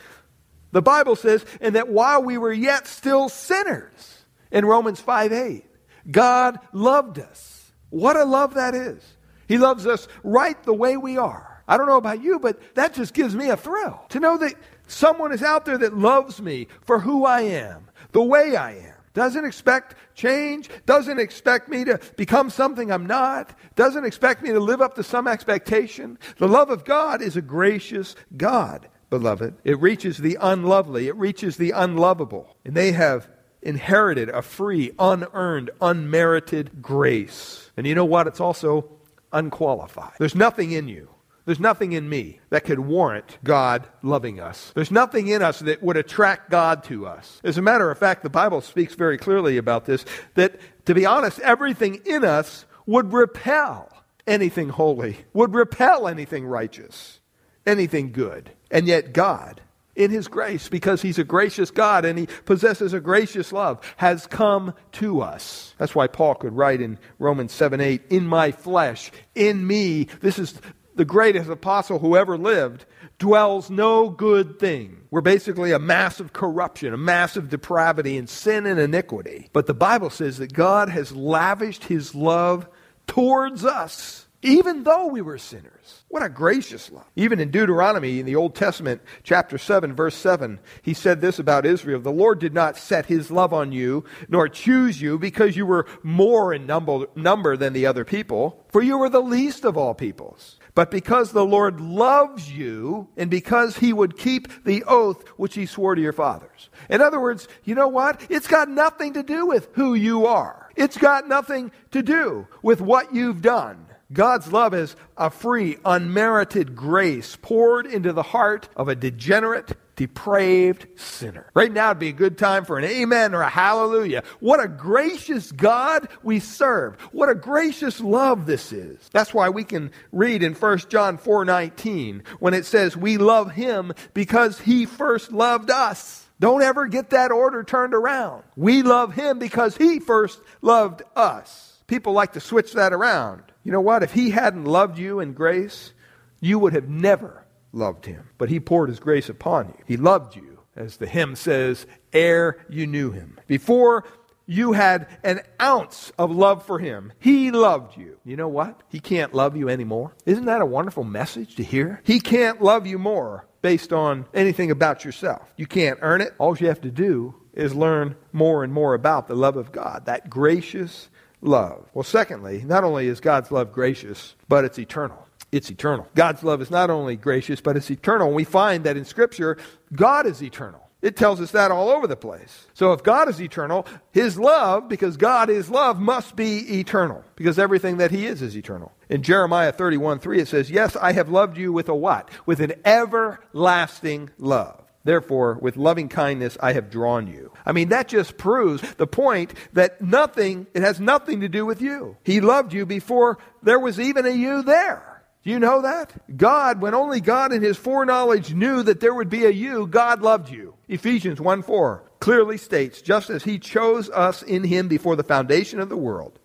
The 0.71 0.81
Bible 0.81 1.17
says, 1.17 1.45
and 1.59 1.75
that 1.75 1.89
while 1.89 2.23
we 2.23 2.37
were 2.37 2.53
yet 2.53 2.87
still 2.87 3.27
sinners, 3.27 4.23
in 4.49 4.63
Romans 4.63 5.01
5 5.01 5.33
8, 5.33 5.65
God 6.09 6.57
loved 6.71 7.19
us. 7.19 7.69
What 7.89 8.15
a 8.15 8.23
love 8.23 8.53
that 8.53 8.73
is. 8.73 9.03
He 9.49 9.57
loves 9.57 9.85
us 9.85 10.07
right 10.23 10.63
the 10.63 10.73
way 10.73 10.95
we 10.95 11.17
are. 11.17 11.61
I 11.67 11.75
don't 11.75 11.87
know 11.87 11.97
about 11.97 12.23
you, 12.23 12.39
but 12.39 12.61
that 12.75 12.93
just 12.93 13.13
gives 13.13 13.35
me 13.35 13.49
a 13.49 13.57
thrill 13.57 14.05
to 14.07 14.21
know 14.21 14.37
that 14.37 14.53
someone 14.87 15.33
is 15.33 15.43
out 15.43 15.65
there 15.65 15.79
that 15.79 15.97
loves 15.97 16.41
me 16.41 16.69
for 16.79 16.99
who 16.99 17.25
I 17.25 17.41
am, 17.41 17.89
the 18.13 18.23
way 18.23 18.55
I 18.55 18.75
am 18.75 18.92
doesn't 19.13 19.45
expect 19.45 19.95
change, 20.15 20.69
doesn't 20.85 21.19
expect 21.19 21.69
me 21.69 21.85
to 21.85 21.99
become 22.17 22.49
something 22.49 22.91
I'm 22.91 23.05
not, 23.05 23.57
doesn't 23.75 24.05
expect 24.05 24.41
me 24.41 24.49
to 24.49 24.59
live 24.59 24.81
up 24.81 24.95
to 24.95 25.03
some 25.03 25.27
expectation. 25.27 26.17
The 26.37 26.47
love 26.47 26.69
of 26.69 26.85
God 26.85 27.21
is 27.21 27.35
a 27.35 27.41
gracious 27.41 28.15
God. 28.35 28.89
beloved. 29.09 29.53
It 29.63 29.79
reaches 29.79 30.17
the 30.17 30.39
unlovely, 30.41 31.07
it 31.07 31.15
reaches 31.15 31.57
the 31.57 31.69
unlovable. 31.69 32.57
And 32.65 32.75
they 32.75 32.93
have 32.93 33.29
inherited 33.61 34.29
a 34.29 34.41
free, 34.41 34.91
unearned, 34.97 35.69
unmerited 35.79 36.81
grace. 36.81 37.71
And 37.77 37.85
you 37.85 37.93
know 37.93 38.05
what? 38.05 38.25
It's 38.25 38.39
also 38.39 38.89
unqualified. 39.31 40.13
There's 40.17 40.35
nothing 40.35 40.71
in 40.71 40.87
you. 40.87 41.12
There's 41.45 41.59
nothing 41.59 41.91
in 41.91 42.07
me 42.07 42.39
that 42.49 42.63
could 42.63 42.79
warrant 42.79 43.37
God 43.43 43.87
loving 44.01 44.39
us. 44.39 44.71
There's 44.75 44.91
nothing 44.91 45.27
in 45.27 45.41
us 45.41 45.59
that 45.59 45.83
would 45.83 45.97
attract 45.97 46.49
God 46.49 46.83
to 46.85 47.05
us. 47.05 47.41
As 47.43 47.57
a 47.57 47.61
matter 47.61 47.91
of 47.91 47.97
fact, 47.97 48.23
the 48.23 48.29
Bible 48.29 48.61
speaks 48.61 48.95
very 48.95 49.17
clearly 49.17 49.57
about 49.57 49.85
this 49.85 50.05
that, 50.35 50.59
to 50.85 50.93
be 50.93 51.05
honest, 51.05 51.39
everything 51.39 52.01
in 52.05 52.23
us 52.23 52.65
would 52.85 53.11
repel 53.11 53.89
anything 54.25 54.69
holy, 54.69 55.17
would 55.33 55.53
repel 55.53 56.07
anything 56.07 56.45
righteous, 56.45 57.19
anything 57.65 58.13
good. 58.13 58.51
And 58.71 58.87
yet, 58.87 59.13
God 59.13 59.61
in 59.95 60.11
his 60.11 60.27
grace 60.27 60.69
because 60.69 61.01
he's 61.01 61.19
a 61.19 61.23
gracious 61.23 61.71
God 61.71 62.05
and 62.05 62.17
he 62.17 62.27
possesses 62.45 62.93
a 62.93 62.99
gracious 62.99 63.51
love 63.51 63.79
has 63.97 64.25
come 64.27 64.73
to 64.93 65.21
us. 65.21 65.75
That's 65.77 65.93
why 65.93 66.07
Paul 66.07 66.35
could 66.35 66.53
write 66.53 66.81
in 66.81 66.97
Romans 67.19 67.51
7 67.51 67.79
8, 67.79 68.01
in 68.09 68.27
my 68.27 68.51
flesh, 68.51 69.11
in 69.35 69.65
me, 69.65 70.05
this 70.21 70.39
is 70.39 70.59
the 70.95 71.05
greatest 71.05 71.49
apostle 71.49 71.99
who 71.99 72.15
ever 72.15 72.37
lived, 72.37 72.85
dwells 73.19 73.69
no 73.69 74.09
good 74.09 74.59
thing. 74.59 75.01
We're 75.11 75.21
basically 75.21 75.71
a 75.71 75.79
massive 75.79 76.33
corruption, 76.33 76.93
a 76.93 76.97
massive 76.97 77.49
depravity 77.49 78.17
and 78.17 78.29
sin 78.29 78.65
and 78.65 78.79
iniquity. 78.79 79.49
But 79.53 79.67
the 79.67 79.73
Bible 79.73 80.09
says 80.09 80.37
that 80.37 80.53
God 80.53 80.89
has 80.89 81.11
lavished 81.11 81.85
his 81.85 82.13
love 82.15 82.67
towards 83.07 83.65
us 83.65 84.23
even 84.43 84.83
though 84.83 85.07
we 85.07 85.21
were 85.21 85.37
sinners. 85.37 86.03
What 86.09 86.21
a 86.21 86.29
gracious 86.29 86.91
love. 86.91 87.05
Even 87.15 87.39
in 87.39 87.49
Deuteronomy, 87.49 88.19
in 88.19 88.25
the 88.25 88.35
Old 88.35 88.55
Testament, 88.55 89.01
chapter 89.23 89.57
7, 89.57 89.95
verse 89.95 90.15
7, 90.15 90.59
he 90.81 90.93
said 90.93 91.21
this 91.21 91.39
about 91.39 91.65
Israel 91.65 92.01
The 92.01 92.11
Lord 92.11 92.39
did 92.39 92.53
not 92.53 92.77
set 92.77 93.05
his 93.05 93.31
love 93.31 93.53
on 93.53 93.71
you, 93.71 94.03
nor 94.27 94.49
choose 94.49 95.01
you, 95.01 95.17
because 95.17 95.55
you 95.55 95.65
were 95.65 95.87
more 96.03 96.53
in 96.53 96.67
number, 96.67 97.07
number 97.15 97.57
than 97.57 97.73
the 97.73 97.85
other 97.85 98.03
people, 98.03 98.63
for 98.69 98.81
you 98.81 98.97
were 98.97 99.09
the 99.09 99.21
least 99.21 99.63
of 99.63 99.77
all 99.77 99.93
peoples. 99.93 100.59
But 100.75 100.89
because 100.89 101.31
the 101.31 101.45
Lord 101.45 101.79
loves 101.79 102.51
you, 102.51 103.07
and 103.15 103.29
because 103.29 103.77
he 103.77 103.93
would 103.93 104.17
keep 104.17 104.63
the 104.63 104.83
oath 104.85 105.27
which 105.37 105.53
he 105.53 105.67
swore 105.67 105.93
to 105.93 106.01
your 106.01 106.13
fathers. 106.13 106.69
In 106.89 106.99
other 106.99 107.19
words, 107.19 107.47
you 107.63 107.75
know 107.75 107.87
what? 107.87 108.21
It's 108.29 108.47
got 108.47 108.69
nothing 108.69 109.13
to 109.13 109.23
do 109.23 109.45
with 109.45 109.69
who 109.73 109.93
you 109.93 110.25
are. 110.25 110.69
It's 110.75 110.97
got 110.97 111.27
nothing 111.27 111.71
to 111.91 112.01
do 112.01 112.47
with 112.63 112.81
what 112.81 113.13
you've 113.13 113.43
done. 113.43 113.85
God's 114.11 114.51
love 114.51 114.73
is 114.73 114.95
a 115.17 115.29
free, 115.29 115.77
unmerited 115.85 116.75
grace 116.75 117.37
poured 117.41 117.85
into 117.85 118.13
the 118.13 118.23
heart 118.23 118.69
of 118.75 118.87
a 118.87 118.95
degenerate, 118.95 119.77
depraved 119.95 120.87
sinner. 120.95 121.45
Right 121.53 121.71
now 121.71 121.89
would 121.89 121.99
be 121.99 122.09
a 122.09 122.13
good 122.13 122.37
time 122.37 122.65
for 122.65 122.77
an 122.77 122.85
amen 122.85 123.35
or 123.35 123.41
a 123.41 123.49
hallelujah. 123.49 124.23
What 124.39 124.63
a 124.63 124.67
gracious 124.67 125.51
God 125.51 126.07
we 126.23 126.39
serve. 126.39 126.99
What 127.11 127.29
a 127.29 127.35
gracious 127.35 127.99
love 127.99 128.45
this 128.45 128.71
is. 128.71 129.09
That's 129.11 129.33
why 129.33 129.49
we 129.49 129.63
can 129.63 129.91
read 130.11 130.43
in 130.43 130.55
1 130.55 130.89
John 130.89 131.17
4:19 131.17 132.23
when 132.39 132.53
it 132.53 132.65
says 132.65 132.97
we 132.97 133.17
love 133.17 133.51
him 133.51 133.93
because 134.13 134.59
he 134.59 134.85
first 134.85 135.31
loved 135.31 135.69
us. 135.69 136.25
Don't 136.39 136.63
ever 136.63 136.87
get 136.87 137.11
that 137.11 137.31
order 137.31 137.63
turned 137.63 137.93
around. 137.93 138.43
We 138.55 138.81
love 138.81 139.13
him 139.13 139.39
because 139.39 139.77
he 139.77 139.99
first 139.99 140.41
loved 140.61 141.03
us. 141.15 141.81
People 141.87 142.13
like 142.13 142.33
to 142.33 142.39
switch 142.39 142.73
that 142.73 142.91
around. 142.91 143.43
You 143.63 143.71
know 143.71 143.81
what? 143.81 144.03
If 144.03 144.13
he 144.13 144.31
hadn't 144.31 144.65
loved 144.65 144.97
you 144.97 145.19
in 145.19 145.33
grace, 145.33 145.93
you 146.41 146.59
would 146.59 146.73
have 146.73 146.89
never 146.89 147.42
loved 147.73 148.05
him. 148.05 148.29
But 148.37 148.49
he 148.49 148.59
poured 148.59 148.89
his 148.89 148.99
grace 148.99 149.27
upon 149.27 149.67
you. 149.67 149.83
He 149.85 149.97
loved 149.97 150.35
you, 150.35 150.59
as 150.75 150.97
the 150.97 151.07
hymn 151.07 151.35
says, 151.35 151.85
ere 152.13 152.65
you 152.69 152.87
knew 152.87 153.11
him. 153.11 153.39
Before 153.47 154.05
you 154.45 154.73
had 154.73 155.07
an 155.23 155.41
ounce 155.61 156.11
of 156.17 156.31
love 156.31 156.65
for 156.65 156.79
him, 156.79 157.13
he 157.19 157.51
loved 157.51 157.97
you. 157.97 158.17
You 158.23 158.37
know 158.37 158.47
what? 158.47 158.81
He 158.89 158.99
can't 158.99 159.33
love 159.33 159.55
you 159.55 159.69
anymore. 159.69 160.15
Isn't 160.25 160.45
that 160.45 160.61
a 160.61 160.65
wonderful 160.65 161.03
message 161.03 161.55
to 161.55 161.63
hear? 161.63 162.01
He 162.03 162.19
can't 162.19 162.61
love 162.61 162.85
you 162.85 162.99
more 162.99 163.47
based 163.61 163.93
on 163.93 164.25
anything 164.33 164.69
about 164.71 165.05
yourself. 165.05 165.41
You 165.57 165.65
can't 165.65 165.99
earn 166.01 166.21
it. 166.21 166.33
All 166.37 166.57
you 166.57 166.67
have 166.67 166.81
to 166.81 166.91
do 166.91 167.35
is 167.53 167.73
learn 167.73 168.15
more 168.31 168.63
and 168.63 168.73
more 168.73 168.93
about 168.93 169.27
the 169.27 169.35
love 169.35 169.55
of 169.55 169.71
God, 169.71 170.05
that 170.05 170.29
gracious 170.29 171.09
love. 171.41 171.89
Well, 171.93 172.03
secondly, 172.03 172.63
not 172.65 172.83
only 172.83 173.07
is 173.07 173.19
God's 173.19 173.51
love 173.51 173.71
gracious, 173.71 174.35
but 174.49 174.65
it's 174.65 174.79
eternal. 174.79 175.27
It's 175.53 175.69
eternal. 175.69 176.07
God's 176.15 176.43
love 176.43 176.63
is 176.63 176.71
not 176.71 176.89
only 176.89 177.15
gracious, 177.15 177.61
but 177.61 177.77
it's 177.77 177.91
eternal. 177.91 178.33
We 178.33 178.43
find 178.43 178.85
that 178.85 178.97
in 178.97 179.05
Scripture, 179.05 179.55
God 179.93 180.25
is 180.25 180.41
eternal. 180.41 180.81
It 181.03 181.15
tells 181.15 181.39
us 181.39 181.51
that 181.51 181.69
all 181.69 181.89
over 181.89 182.07
the 182.07 182.15
place. 182.15 182.65
So 182.73 182.91
if 182.91 183.03
God 183.03 183.29
is 183.29 183.39
eternal, 183.39 183.85
His 184.11 184.39
love, 184.39 184.89
because 184.89 185.15
God 185.15 185.51
is 185.51 185.69
love, 185.69 185.99
must 185.99 186.35
be 186.35 186.79
eternal, 186.79 187.23
because 187.35 187.59
everything 187.59 187.97
that 187.97 188.09
He 188.09 188.25
is 188.25 188.41
is 188.41 188.57
eternal. 188.57 188.93
In 189.09 189.21
Jeremiah 189.21 189.71
31 189.71 190.17
3, 190.19 190.39
it 190.39 190.47
says, 190.47 190.71
Yes, 190.71 190.95
I 190.95 191.11
have 191.11 191.29
loved 191.29 191.55
you 191.55 191.71
with 191.71 191.87
a 191.87 191.95
what? 191.95 192.31
With 192.47 192.59
an 192.59 192.73
everlasting 192.83 194.31
love. 194.39 194.81
Therefore, 195.03 195.59
with 195.61 195.77
loving 195.77 196.09
kindness, 196.09 196.57
I 196.61 196.73
have 196.73 196.89
drawn 196.89 197.27
you. 197.27 197.51
I 197.63 197.73
mean, 197.73 197.89
that 197.89 198.07
just 198.07 198.37
proves 198.37 198.81
the 198.95 199.05
point 199.05 199.53
that 199.73 200.01
nothing, 200.01 200.65
it 200.73 200.81
has 200.81 200.99
nothing 200.99 201.41
to 201.41 201.49
do 201.49 201.63
with 201.63 201.79
you. 201.79 202.17
He 202.23 202.41
loved 202.41 202.73
you 202.73 202.87
before 202.87 203.37
there 203.61 203.79
was 203.79 203.99
even 203.99 204.25
a 204.25 204.31
you 204.31 204.63
there. 204.63 205.12
Do 205.43 205.49
you 205.49 205.59
know 205.59 205.81
that? 205.81 206.37
God, 206.37 206.81
when 206.81 206.93
only 206.93 207.19
God 207.19 207.51
in 207.51 207.61
his 207.61 207.77
foreknowledge 207.77 208.53
knew 208.53 208.81
that 208.83 209.01
there 209.01 209.13
would 209.13 209.29
be 209.29 209.45
a 209.45 209.49
you, 209.49 209.87
God 209.87 210.21
loved 210.21 210.49
you. 210.49 210.75
Ephesians 210.87 211.41
1 211.41 211.63
4 211.63 212.03
clearly 212.23 212.57
states, 212.57 213.01
just 213.01 213.29
as 213.29 213.43
he 213.43 213.59
chose 213.59 214.09
us 214.11 214.41
in 214.41 214.63
him 214.63 214.87
before 214.87 215.17
the 215.17 215.23
foundation 215.23 215.81
of 215.81 215.89
the 215.89 215.97
world, 215.97 216.39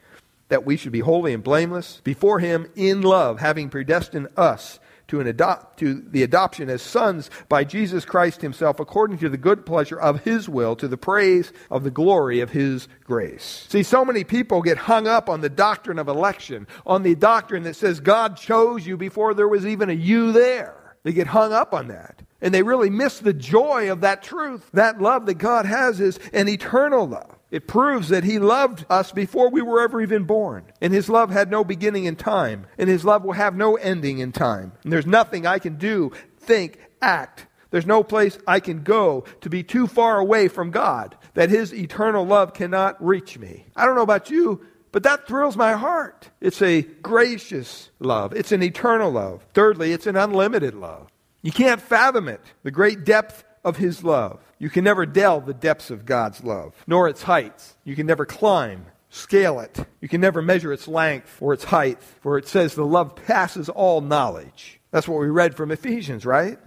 that 0.48 0.66
we 0.66 0.76
should 0.76 0.90
be 0.90 0.98
holy 0.98 1.32
and 1.32 1.44
blameless 1.44 2.00
before 2.02 2.40
him 2.40 2.66
in 2.74 3.00
love, 3.00 3.38
having 3.38 3.70
predestined 3.70 4.26
us 4.36 4.80
to, 5.08 5.20
adopt, 5.20 5.78
to 5.80 5.94
the 5.94 6.22
adoption 6.22 6.70
as 6.70 6.82
sons 6.82 7.30
by 7.48 7.64
Jesus 7.64 8.04
Christ 8.04 8.42
himself 8.42 8.78
according 8.78 9.18
to 9.18 9.28
the 9.28 9.36
good 9.36 9.66
pleasure 9.66 9.98
of 9.98 10.20
his 10.20 10.48
will 10.48 10.76
to 10.76 10.88
the 10.88 10.96
praise 10.96 11.52
of 11.70 11.82
the 11.84 11.90
glory 11.90 12.40
of 12.40 12.50
his 12.50 12.88
grace. 13.04 13.66
See, 13.68 13.82
so 13.82 14.04
many 14.04 14.24
people 14.24 14.62
get 14.62 14.78
hung 14.78 15.06
up 15.06 15.28
on 15.28 15.40
the 15.40 15.48
doctrine 15.48 15.98
of 15.98 16.08
election, 16.08 16.66
on 16.86 17.02
the 17.02 17.14
doctrine 17.14 17.64
that 17.64 17.76
says 17.76 18.00
God 18.00 18.36
chose 18.36 18.86
you 18.86 18.96
before 18.96 19.34
there 19.34 19.48
was 19.48 19.66
even 19.66 19.90
a 19.90 19.94
you 19.94 20.32
there. 20.32 20.96
They 21.02 21.12
get 21.12 21.28
hung 21.28 21.52
up 21.52 21.72
on 21.72 21.88
that. 21.88 22.22
And 22.40 22.54
they 22.54 22.62
really 22.62 22.90
miss 22.90 23.18
the 23.18 23.32
joy 23.32 23.90
of 23.90 24.02
that 24.02 24.22
truth. 24.22 24.68
That 24.72 25.00
love 25.00 25.26
that 25.26 25.34
God 25.34 25.66
has 25.66 26.00
is 26.00 26.18
an 26.32 26.48
eternal 26.48 27.06
love. 27.06 27.37
It 27.50 27.66
proves 27.66 28.10
that 28.10 28.24
He 28.24 28.38
loved 28.38 28.84
us 28.90 29.12
before 29.12 29.48
we 29.48 29.62
were 29.62 29.80
ever 29.80 30.00
even 30.00 30.24
born. 30.24 30.64
And 30.80 30.92
His 30.92 31.08
love 31.08 31.30
had 31.30 31.50
no 31.50 31.64
beginning 31.64 32.04
in 32.04 32.16
time. 32.16 32.66
And 32.76 32.88
His 32.88 33.04
love 33.04 33.24
will 33.24 33.32
have 33.32 33.56
no 33.56 33.76
ending 33.76 34.18
in 34.18 34.32
time. 34.32 34.72
And 34.84 34.92
there's 34.92 35.06
nothing 35.06 35.46
I 35.46 35.58
can 35.58 35.76
do, 35.76 36.12
think, 36.40 36.78
act. 37.00 37.46
There's 37.70 37.86
no 37.86 38.02
place 38.02 38.38
I 38.46 38.60
can 38.60 38.82
go 38.82 39.24
to 39.42 39.50
be 39.50 39.62
too 39.62 39.86
far 39.86 40.18
away 40.18 40.48
from 40.48 40.70
God 40.70 41.16
that 41.34 41.50
His 41.50 41.72
eternal 41.72 42.26
love 42.26 42.54
cannot 42.54 43.04
reach 43.04 43.38
me. 43.38 43.66
I 43.76 43.84
don't 43.84 43.94
know 43.94 44.02
about 44.02 44.30
you, 44.30 44.64
but 44.92 45.02
that 45.02 45.26
thrills 45.26 45.56
my 45.56 45.72
heart. 45.72 46.30
It's 46.40 46.62
a 46.62 46.82
gracious 46.82 47.90
love, 47.98 48.32
it's 48.32 48.52
an 48.52 48.62
eternal 48.62 49.10
love. 49.10 49.46
Thirdly, 49.54 49.92
it's 49.92 50.06
an 50.06 50.16
unlimited 50.16 50.74
love. 50.74 51.08
You 51.42 51.52
can't 51.52 51.80
fathom 51.80 52.28
it, 52.28 52.40
the 52.62 52.70
great 52.70 53.04
depth 53.04 53.44
of 53.64 53.76
His 53.76 54.02
love. 54.02 54.40
You 54.58 54.70
can 54.70 54.84
never 54.84 55.06
delve 55.06 55.46
the 55.46 55.54
depths 55.54 55.90
of 55.90 56.04
God's 56.04 56.42
love, 56.42 56.74
nor 56.86 57.08
its 57.08 57.22
heights. 57.22 57.76
You 57.84 57.94
can 57.94 58.06
never 58.06 58.26
climb, 58.26 58.86
scale 59.08 59.60
it. 59.60 59.78
You 60.00 60.08
can 60.08 60.20
never 60.20 60.42
measure 60.42 60.72
its 60.72 60.88
length 60.88 61.40
or 61.40 61.52
its 61.52 61.64
height, 61.64 62.02
for 62.02 62.38
it 62.38 62.48
says 62.48 62.74
the 62.74 62.84
love 62.84 63.14
passes 63.14 63.68
all 63.68 64.00
knowledge. 64.00 64.80
That's 64.90 65.06
what 65.06 65.20
we 65.20 65.28
read 65.28 65.54
from 65.54 65.70
Ephesians, 65.70 66.26
right? 66.26 66.58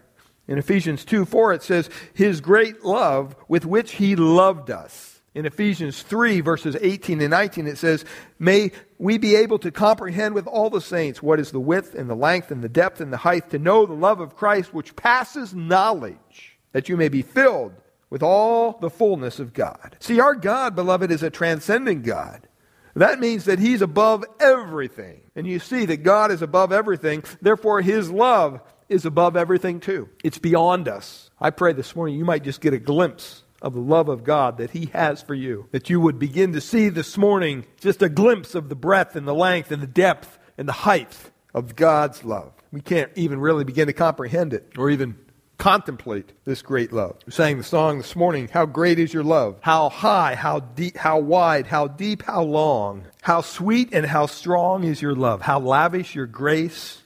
In 0.48 0.58
Ephesians 0.58 1.06
2 1.06 1.26
4, 1.26 1.54
it 1.54 1.64
says, 1.64 1.90
His 2.14 2.42
great 2.42 2.84
love 2.84 3.36
with 3.48 3.66
which 3.66 3.94
He 3.94 4.16
loved 4.16 4.70
us. 4.70 5.22
In 5.34 5.46
Ephesians 5.46 6.02
3, 6.02 6.42
verses 6.42 6.76
18 6.80 7.22
and 7.22 7.32
19, 7.32 7.68
it 7.68 7.78
says, 7.78 8.04
May 8.38 8.72
we 8.98 9.18
be 9.18 9.36
able 9.36 9.60
to 9.60 9.72
comprehend 9.72 10.36
with 10.36 10.46
all 10.46 10.70
the 10.70 10.82
saints 10.82 11.24
what 11.24 11.40
is 11.40 11.52
the 11.52 11.60
width 11.60 11.96
and 11.96 12.10
the 12.10 12.16
length 12.16 12.52
and 12.52 12.62
the 12.62 12.70
depth 12.70 13.00
and 13.00 13.14
the 13.14 13.18
height, 13.18 13.50
to 13.52 13.60
know 13.60 13.86
the 13.86 13.94
love 13.94 14.20
of 14.20 14.36
Christ 14.36 14.74
which 14.74 14.96
passes 14.96 15.54
knowledge, 15.54 16.58
that 16.74 16.90
you 16.90 16.98
may 16.98 17.08
be 17.08 17.22
filled 17.22 17.74
with 18.12 18.22
all 18.22 18.78
the 18.80 18.92
fullness 18.92 19.40
of 19.40 19.54
God. 19.54 19.96
See, 20.00 20.20
our 20.20 20.36
God, 20.36 20.76
beloved, 20.76 21.10
is 21.10 21.24
a 21.24 21.32
transcending 21.32 22.04
God. 22.04 22.48
That 22.96 23.20
means 23.20 23.46
that 23.46 23.58
He's 23.58 23.82
above 23.82 24.26
everything. 24.40 25.22
And 25.36 25.48
you 25.48 25.58
see 25.58 25.86
that 25.86 26.04
God 26.04 26.30
is 26.30 26.44
above 26.44 26.72
everything, 26.72 27.24
therefore, 27.42 27.82
His 27.82 28.12
love 28.12 28.62
is 28.90 29.06
above 29.06 29.38
everything 29.38 29.80
too. 29.80 30.10
It's 30.24 30.38
beyond 30.38 30.90
us. 30.90 31.32
I 31.40 31.50
pray 31.50 31.72
this 31.74 31.96
morning 31.96 32.18
you 32.18 32.26
might 32.26 32.44
just 32.44 32.62
get 32.62 32.74
a 32.74 32.80
glimpse 32.80 33.44
of 33.62 33.74
the 33.74 33.80
love 33.80 34.10
of 34.10 34.26
God 34.26 34.58
that 34.58 34.72
He 34.72 34.88
has 34.88 35.22
for 35.22 35.34
you. 35.34 35.70
That 35.72 35.90
you 35.90 36.02
would 36.02 36.20
begin 36.20 36.52
to 36.54 36.62
see 36.62 36.90
this 36.90 37.18
morning 37.18 37.66
just 37.80 38.02
a 38.02 38.10
glimpse 38.10 38.56
of 38.56 38.68
the 38.68 38.76
breadth 38.76 39.16
and 39.16 39.26
the 39.26 39.34
length 39.34 39.72
and 39.72 39.82
the 39.82 39.88
depth 39.88 40.38
and 40.58 40.68
the 40.68 40.74
height 40.74 41.18
of 41.54 41.78
God's 41.78 42.26
love. 42.26 42.52
We 42.72 42.82
can't 42.82 43.12
even 43.16 43.40
really 43.40 43.64
begin 43.64 43.88
to 43.88 43.94
comprehend 43.94 44.54
it 44.54 44.74
or 44.78 44.90
even 44.90 45.18
contemplate 45.62 46.34
this 46.44 46.64
great 46.64 46.92
love. 46.92 47.16
We 47.28 47.32
sang 47.32 47.60
the 47.60 47.64
song 47.64 48.00
this 48.00 48.16
morning, 48.16 48.48
How 48.48 48.66
Great 48.66 48.98
is 48.98 49.14
Your 49.14 49.24
Love? 49.24 49.60
How 49.62 49.90
high, 49.90 50.34
how 50.34 50.62
deep, 50.62 50.98
how 50.98 51.20
wide, 51.20 51.68
how 51.68 51.88
deep, 51.88 52.24
how 52.24 52.42
long. 52.42 53.06
How 53.22 53.42
sweet 53.42 53.94
and 53.94 54.04
how 54.04 54.26
strong 54.26 54.84
is 54.84 55.04
your 55.04 55.14
love. 55.14 55.44
How 55.44 55.60
lavish 55.60 56.16
your 56.16 56.26
grace. 56.26 57.04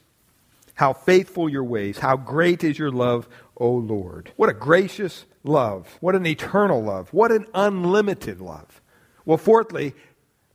How 0.72 0.94
faithful 0.94 1.50
your 1.50 1.64
ways. 1.64 1.98
How 1.98 2.16
great 2.16 2.64
is 2.64 2.78
your 2.78 2.90
love, 2.90 3.28
O 3.58 3.70
Lord. 3.70 4.32
What 4.36 4.48
a 4.48 4.54
gracious 4.54 5.26
love. 5.44 5.94
What 6.00 6.14
an 6.14 6.24
eternal 6.24 6.82
love. 6.82 7.12
What 7.12 7.32
an 7.32 7.44
unlimited 7.52 8.40
love. 8.40 8.80
Well, 9.26 9.36
fourthly, 9.36 9.92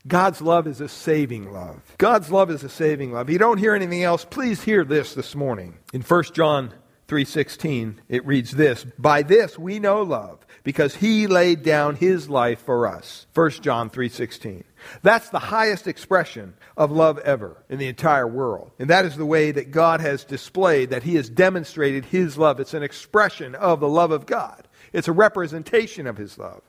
God's 0.07 0.41
love 0.41 0.65
is 0.65 0.81
a 0.81 0.89
saving 0.89 1.53
love. 1.53 1.79
God's 1.99 2.31
love 2.31 2.49
is 2.49 2.63
a 2.63 2.69
saving 2.69 3.11
love. 3.11 3.29
If 3.29 3.33
you 3.33 3.37
don't 3.37 3.59
hear 3.59 3.75
anything 3.75 4.03
else, 4.03 4.25
please 4.25 4.63
hear 4.63 4.83
this 4.83 5.13
this 5.13 5.35
morning. 5.35 5.77
In 5.93 6.01
1 6.01 6.23
John 6.33 6.73
3:16, 7.11 7.99
it 8.07 8.25
reads 8.25 8.51
this, 8.51 8.85
"By 8.97 9.21
this 9.21 9.59
we 9.59 9.79
know 9.79 10.01
love, 10.01 10.45
because 10.63 10.95
he 10.95 11.27
laid 11.27 11.61
down 11.61 11.97
his 11.97 12.29
life 12.29 12.59
for 12.59 12.87
us." 12.87 13.27
1 13.33 13.61
John 13.61 13.89
3:16. 13.89 14.63
That's 15.03 15.27
the 15.27 15.39
highest 15.39 15.87
expression 15.87 16.53
of 16.77 16.89
love 16.89 17.19
ever 17.19 17.65
in 17.69 17.79
the 17.79 17.89
entire 17.89 18.25
world. 18.25 18.71
And 18.79 18.89
that 18.89 19.03
is 19.03 19.17
the 19.17 19.25
way 19.25 19.51
that 19.51 19.71
God 19.71 19.99
has 19.99 20.23
displayed 20.23 20.89
that 20.91 21.03
he 21.03 21.15
has 21.15 21.27
demonstrated 21.27 22.05
his 22.05 22.37
love. 22.37 22.61
It's 22.61 22.73
an 22.73 22.81
expression 22.81 23.55
of 23.55 23.81
the 23.81 23.89
love 23.89 24.11
of 24.11 24.25
God. 24.25 24.69
It's 24.93 25.09
a 25.09 25.11
representation 25.11 26.07
of 26.07 26.15
his 26.15 26.37
love. 26.37 26.61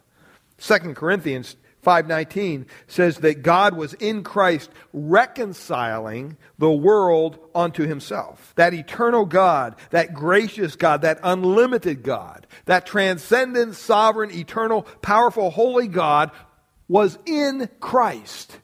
2 0.58 0.96
Corinthians 0.96 1.54
5:19 1.84 2.66
says 2.86 3.18
that 3.18 3.42
God 3.42 3.76
was 3.76 3.94
in 3.94 4.22
Christ 4.22 4.70
reconciling 4.92 6.36
the 6.58 6.70
world 6.70 7.38
unto 7.54 7.86
himself. 7.86 8.52
That 8.56 8.72
eternal 8.72 9.24
God, 9.24 9.74
that 9.90 10.14
gracious 10.14 10.76
God, 10.76 11.02
that 11.02 11.18
unlimited 11.22 12.02
God, 12.02 12.46
that 12.66 12.86
transcendent, 12.86 13.74
sovereign, 13.74 14.30
eternal, 14.30 14.82
powerful, 15.02 15.50
holy 15.50 15.88
God 15.88 16.30
was 16.88 17.18
in 17.26 17.68
Christ. 17.80 18.58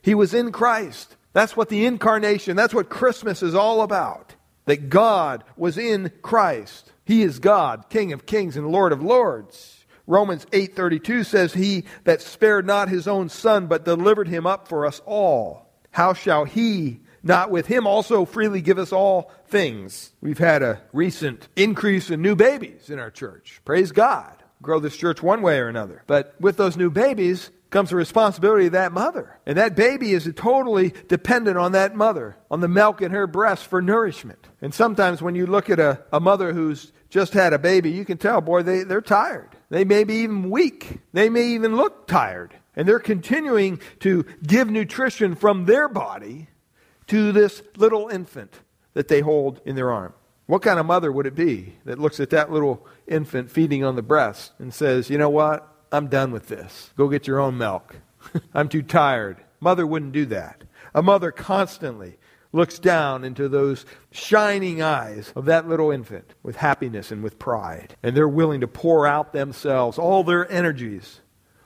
He 0.00 0.14
was 0.14 0.32
in 0.32 0.50
Christ. 0.50 1.16
That's 1.34 1.56
what 1.56 1.68
the 1.68 1.84
incarnation, 1.84 2.56
that's 2.56 2.74
what 2.74 2.88
Christmas 2.88 3.42
is 3.42 3.54
all 3.54 3.82
about. 3.82 4.34
That 4.64 4.88
God 4.88 5.44
was 5.56 5.76
in 5.76 6.12
Christ. 6.22 6.92
He 7.04 7.22
is 7.22 7.38
God, 7.38 7.90
King 7.90 8.12
of 8.12 8.26
kings 8.26 8.56
and 8.56 8.68
Lord 8.68 8.92
of 8.92 9.02
lords. 9.02 9.81
Romans 10.06 10.46
8:32 10.52 11.24
says 11.24 11.54
he 11.54 11.84
that 12.04 12.20
spared 12.20 12.66
not 12.66 12.88
his 12.88 13.06
own 13.06 13.28
son 13.28 13.66
but 13.66 13.84
delivered 13.84 14.28
him 14.28 14.46
up 14.46 14.68
for 14.68 14.86
us 14.86 15.00
all 15.06 15.72
how 15.92 16.14
shall 16.14 16.44
he 16.44 17.00
not 17.22 17.50
with 17.50 17.66
him 17.66 17.86
also 17.86 18.24
freely 18.24 18.60
give 18.60 18.78
us 18.78 18.92
all 18.92 19.30
things? 19.46 20.12
We've 20.20 20.38
had 20.38 20.62
a 20.62 20.82
recent 20.92 21.48
increase 21.54 22.10
in 22.10 22.20
new 22.20 22.34
babies 22.34 22.90
in 22.90 22.98
our 22.98 23.10
church. 23.10 23.60
Praise 23.64 23.92
god. 23.92 24.42
Grow 24.60 24.80
this 24.80 24.96
church 24.96 25.22
one 25.22 25.42
way 25.42 25.58
or 25.58 25.68
another. 25.68 26.02
But 26.06 26.34
with 26.40 26.56
those 26.56 26.76
new 26.76 26.90
babies 26.90 27.50
comes 27.70 27.90
the 27.90 27.96
responsibility 27.96 28.66
of 28.66 28.72
that 28.72 28.92
mother. 28.92 29.38
And 29.46 29.56
that 29.58 29.76
baby 29.76 30.12
is 30.12 30.30
totally 30.36 30.94
dependent 31.08 31.56
on 31.56 31.72
that 31.72 31.94
mother 31.94 32.36
on 32.50 32.60
the 32.60 32.68
milk 32.68 33.02
in 33.02 33.12
her 33.12 33.26
breast 33.26 33.66
for 33.66 33.80
nourishment. 33.82 34.48
And 34.60 34.74
sometimes 34.74 35.22
when 35.22 35.34
you 35.34 35.46
look 35.46 35.70
at 35.70 35.78
a, 35.78 36.02
a 36.12 36.20
mother 36.20 36.52
who's 36.52 36.92
just 37.12 37.34
had 37.34 37.52
a 37.52 37.58
baby 37.58 37.90
you 37.90 38.06
can 38.06 38.16
tell 38.16 38.40
boy 38.40 38.62
they, 38.62 38.84
they're 38.84 39.02
tired 39.02 39.50
they 39.72 39.84
may 39.84 40.04
be 40.04 40.16
even 40.16 40.50
weak. 40.50 40.98
They 41.14 41.30
may 41.30 41.46
even 41.46 41.76
look 41.76 42.06
tired. 42.06 42.54
And 42.76 42.86
they're 42.86 42.98
continuing 42.98 43.80
to 44.00 44.26
give 44.46 44.70
nutrition 44.70 45.34
from 45.34 45.64
their 45.64 45.88
body 45.88 46.48
to 47.06 47.32
this 47.32 47.62
little 47.78 48.08
infant 48.08 48.60
that 48.92 49.08
they 49.08 49.22
hold 49.22 49.62
in 49.64 49.74
their 49.74 49.90
arm. 49.90 50.12
What 50.44 50.60
kind 50.60 50.78
of 50.78 50.84
mother 50.84 51.10
would 51.10 51.26
it 51.26 51.34
be 51.34 51.76
that 51.86 51.98
looks 51.98 52.20
at 52.20 52.28
that 52.30 52.52
little 52.52 52.86
infant 53.06 53.50
feeding 53.50 53.82
on 53.82 53.96
the 53.96 54.02
breast 54.02 54.52
and 54.58 54.74
says, 54.74 55.08
You 55.08 55.16
know 55.16 55.30
what? 55.30 55.66
I'm 55.90 56.08
done 56.08 56.32
with 56.32 56.48
this. 56.48 56.90
Go 56.98 57.08
get 57.08 57.26
your 57.26 57.40
own 57.40 57.56
milk. 57.56 57.96
I'm 58.54 58.68
too 58.68 58.82
tired. 58.82 59.38
Mother 59.58 59.86
wouldn't 59.86 60.12
do 60.12 60.26
that. 60.26 60.64
A 60.94 61.00
mother 61.00 61.32
constantly 61.32 62.18
looks 62.52 62.78
down 62.78 63.24
into 63.24 63.48
those 63.48 63.84
shining 64.10 64.82
eyes 64.82 65.32
of 65.34 65.46
that 65.46 65.68
little 65.68 65.90
infant 65.90 66.34
with 66.42 66.56
happiness 66.56 67.10
and 67.10 67.22
with 67.22 67.38
pride. 67.38 67.96
And 68.02 68.16
they're 68.16 68.28
willing 68.28 68.60
to 68.60 68.68
pour 68.68 69.06
out 69.06 69.32
themselves, 69.32 69.98
all 69.98 70.22
their 70.22 70.50
energies, 70.50 71.20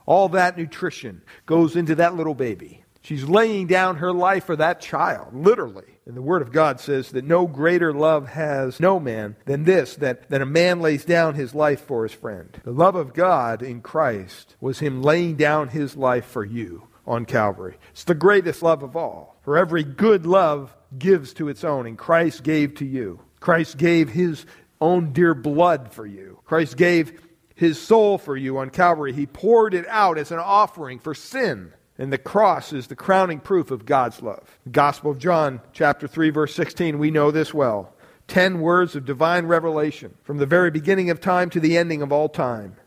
all 0.06 0.28
that 0.30 0.56
nutrition 0.56 1.22
goes 1.44 1.76
into 1.76 1.96
that 1.96 2.14
little 2.14 2.34
baby. 2.34 2.84
She's 3.02 3.24
laying 3.24 3.68
down 3.68 3.98
her 3.98 4.12
life 4.12 4.46
for 4.46 4.56
that 4.56 4.80
child, 4.80 5.32
literally. 5.32 5.84
And 6.06 6.16
the 6.16 6.22
Word 6.22 6.42
of 6.42 6.50
God 6.50 6.80
says 6.80 7.10
that 7.12 7.24
no 7.24 7.46
greater 7.46 7.92
love 7.92 8.28
has 8.28 8.80
no 8.80 8.98
man 8.98 9.36
than 9.44 9.62
this, 9.62 9.94
that, 9.96 10.28
that 10.30 10.42
a 10.42 10.46
man 10.46 10.80
lays 10.80 11.04
down 11.04 11.34
his 11.34 11.54
life 11.54 11.80
for 11.80 12.02
his 12.02 12.12
friend. 12.12 12.60
The 12.64 12.72
love 12.72 12.96
of 12.96 13.14
God 13.14 13.62
in 13.62 13.80
Christ 13.80 14.56
was 14.60 14.80
him 14.80 15.02
laying 15.02 15.36
down 15.36 15.68
his 15.68 15.96
life 15.96 16.26
for 16.26 16.44
you 16.44 16.88
on 17.06 17.26
Calvary. 17.26 17.76
It's 17.92 18.02
the 18.02 18.14
greatest 18.14 18.60
love 18.60 18.82
of 18.82 18.96
all. 18.96 19.35
For 19.46 19.56
every 19.56 19.84
good 19.84 20.26
love 20.26 20.74
gives 20.98 21.32
to 21.34 21.48
its 21.48 21.62
own, 21.62 21.86
and 21.86 21.96
Christ 21.96 22.42
gave 22.42 22.74
to 22.74 22.84
you. 22.84 23.20
Christ 23.38 23.78
gave 23.78 24.08
his 24.08 24.44
own 24.80 25.12
dear 25.12 25.34
blood 25.34 25.92
for 25.92 26.04
you. 26.04 26.40
Christ 26.44 26.76
gave 26.76 27.20
his 27.54 27.80
soul 27.80 28.18
for 28.18 28.36
you 28.36 28.58
on 28.58 28.70
Calvary. 28.70 29.12
He 29.12 29.24
poured 29.24 29.72
it 29.72 29.86
out 29.86 30.18
as 30.18 30.32
an 30.32 30.40
offering 30.40 30.98
for 30.98 31.14
sin. 31.14 31.72
And 31.96 32.12
the 32.12 32.18
cross 32.18 32.72
is 32.72 32.88
the 32.88 32.96
crowning 32.96 33.38
proof 33.38 33.70
of 33.70 33.86
God's 33.86 34.20
love. 34.20 34.58
The 34.64 34.70
Gospel 34.70 35.12
of 35.12 35.20
John, 35.20 35.60
chapter 35.72 36.08
3, 36.08 36.30
verse 36.30 36.52
16, 36.52 36.98
we 36.98 37.12
know 37.12 37.30
this 37.30 37.54
well. 37.54 37.94
Ten 38.26 38.60
words 38.60 38.96
of 38.96 39.04
divine 39.04 39.46
revelation 39.46 40.16
from 40.24 40.38
the 40.38 40.46
very 40.46 40.72
beginning 40.72 41.08
of 41.08 41.20
time 41.20 41.50
to 41.50 41.60
the 41.60 41.78
ending 41.78 42.02
of 42.02 42.10
all 42.10 42.28
time. 42.28 42.78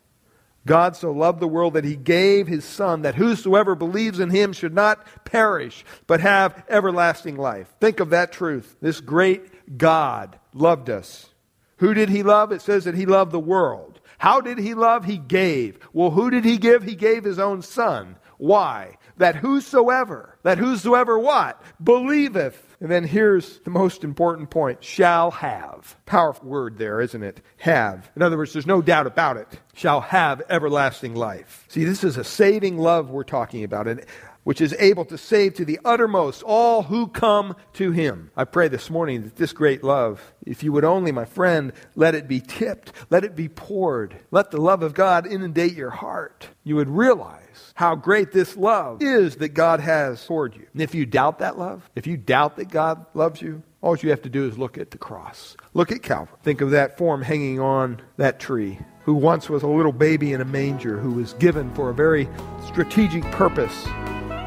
God 0.69 0.95
so 0.95 1.10
loved 1.10 1.39
the 1.39 1.47
world 1.47 1.73
that 1.73 1.84
he 1.84 1.95
gave 1.95 2.45
his 2.45 2.63
Son, 2.63 3.01
that 3.01 3.15
whosoever 3.15 3.73
believes 3.73 4.19
in 4.19 4.29
him 4.29 4.53
should 4.53 4.75
not 4.75 5.03
perish, 5.25 5.84
but 6.05 6.19
have 6.19 6.63
everlasting 6.69 7.38
life. 7.38 7.73
Think 7.79 7.99
of 7.99 8.12
that 8.12 8.32
truth. 8.32 8.75
This 8.79 9.01
great 9.01 9.77
God 9.79 10.38
loved 10.53 10.91
us. 10.91 11.32
Who 11.77 11.95
did 11.95 12.10
he 12.10 12.21
love? 12.21 12.51
It 12.51 12.62
says 12.62 12.84
that 12.84 12.93
he 12.93 13.08
loved 13.08 13.32
the 13.32 13.39
world. 13.39 13.99
How 14.19 14.41
did 14.41 14.60
he 14.60 14.75
love? 14.75 15.05
He 15.05 15.17
gave. 15.17 15.79
Well, 15.91 16.12
who 16.12 16.29
did 16.29 16.45
he 16.45 16.60
give? 16.60 16.84
He 16.84 16.93
gave 16.93 17.23
his 17.23 17.39
own 17.39 17.63
Son. 17.63 18.17
Why? 18.38 18.97
That 19.19 19.36
whosoever, 19.36 20.38
that 20.43 20.58
whosoever 20.58 21.17
what? 21.17 21.62
Believeth 21.82 22.69
and 22.82 22.89
then 22.89 23.03
here's 23.03 23.60
the 23.60 23.69
most 23.69 24.05
important 24.05 24.49
point 24.49 24.84
shall 24.84 25.32
have. 25.32 25.97
Powerful 26.05 26.47
word 26.47 26.77
there, 26.77 27.01
isn't 27.01 27.23
it? 27.23 27.41
Have. 27.58 28.10
In 28.15 28.21
other 28.21 28.38
words, 28.38 28.53
there's 28.53 28.65
no 28.65 28.82
doubt 28.82 29.05
about 29.05 29.36
it. 29.36 29.47
Shall 29.73 29.99
have 29.99 30.41
everlasting 30.49 31.13
life. 31.13 31.65
See, 31.67 31.84
this 31.84 32.05
is 32.05 32.15
a 32.15 32.23
saving 32.23 32.77
love 32.77 33.10
we're 33.10 33.23
talking 33.23 33.65
about, 33.65 33.88
and 33.88 34.05
which 34.43 34.62
is 34.62 34.75
able 34.80 35.06
to 35.06 35.17
save 35.17 35.54
to 35.54 35.65
the 35.65 35.80
uttermost 35.86 36.43
all 36.43 36.84
who 36.84 37.08
come 37.08 37.56
to 37.73 37.91
him. 37.91 38.32
I 38.36 38.45
pray 38.45 38.67
this 38.67 38.89
morning 38.89 39.23
that 39.23 39.36
this 39.36 39.54
great 39.54 39.84
love, 39.84 40.34
if 40.45 40.63
you 40.63 40.71
would 40.71 40.86
only, 40.86 41.12
my 41.12 41.25
friend, 41.25 41.73
let 41.95 42.15
it 42.15 42.28
be 42.28 42.39
tipped, 42.39 42.91
let 43.10 43.23
it 43.23 43.36
be 43.36 43.49
poured, 43.49 44.15
let 44.32 44.52
the 44.52 44.62
love 44.62 44.82
of 44.84 44.93
God 44.93 45.28
inundate 45.28 45.73
your 45.73 45.91
heart, 45.91 46.47
you 46.63 46.75
would 46.75 46.89
realize 46.89 47.73
how 47.75 47.95
great 47.95 48.32
this 48.32 48.58
love 48.58 49.02
is 49.02 49.38
that 49.38 49.49
God 49.49 49.80
has 49.80 50.25
toward 50.25 50.56
you. 50.56 50.67
And 50.73 50.82
if 50.82 50.93
you 50.93 51.06
doubt 51.06 51.39
that 51.39 51.58
love, 51.58 51.89
if 51.95 52.08
you 52.08 52.17
doubt 52.17 52.58
that 52.58 52.69
God 52.69 53.06
loves 53.13 53.41
you, 53.41 53.63
all 53.82 53.95
you 53.95 54.10
have 54.10 54.23
to 54.23 54.30
do 54.30 54.45
is 54.47 54.58
look 54.58 54.78
at 54.78 54.91
the 54.91 54.97
cross. 54.97 55.56
Look 55.73 55.91
at 55.91 56.04
Calvary. 56.04 56.36
Think 56.43 56.62
of 56.62 56.71
that 56.71 56.97
form 56.97 57.21
hanging 57.21 57.60
on 57.60 58.02
that 58.17 58.39
tree, 58.39 58.80
who 59.04 59.13
once 59.13 59.49
was 59.49 59.63
a 59.63 59.67
little 59.67 59.93
baby 59.93 60.34
in 60.34 60.41
a 60.41 60.45
manger, 60.45 60.97
who 60.97 61.12
was 61.12 61.34
given 61.34 61.73
for 61.73 61.89
a 61.89 61.93
very 61.93 62.28
strategic 62.67 63.23
purpose, 63.32 63.88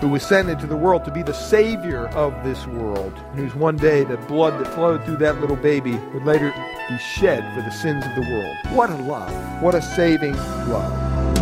who 0.02 0.08
was 0.08 0.24
sent 0.24 0.50
into 0.50 0.66
the 0.66 0.76
world 0.76 1.04
to 1.04 1.12
be 1.12 1.22
the 1.22 1.32
Savior 1.32 2.08
of 2.08 2.34
this 2.42 2.66
world, 2.66 3.14
and 3.30 3.38
whose 3.38 3.54
one 3.54 3.76
day 3.76 4.02
the 4.02 4.16
blood 4.16 4.52
that 4.58 4.66
flowed 4.74 5.04
through 5.04 5.16
that 5.16 5.40
little 5.40 5.54
baby 5.54 5.92
would 6.12 6.24
later 6.24 6.52
be 6.88 6.98
shed 6.98 7.40
for 7.54 7.62
the 7.62 7.70
sins 7.70 8.04
of 8.04 8.12
the 8.16 8.28
world. 8.28 8.56
What 8.70 8.90
a 8.90 8.96
love. 8.96 9.62
What 9.62 9.76
a 9.76 9.80
saving 9.80 10.34
love. 10.68 11.41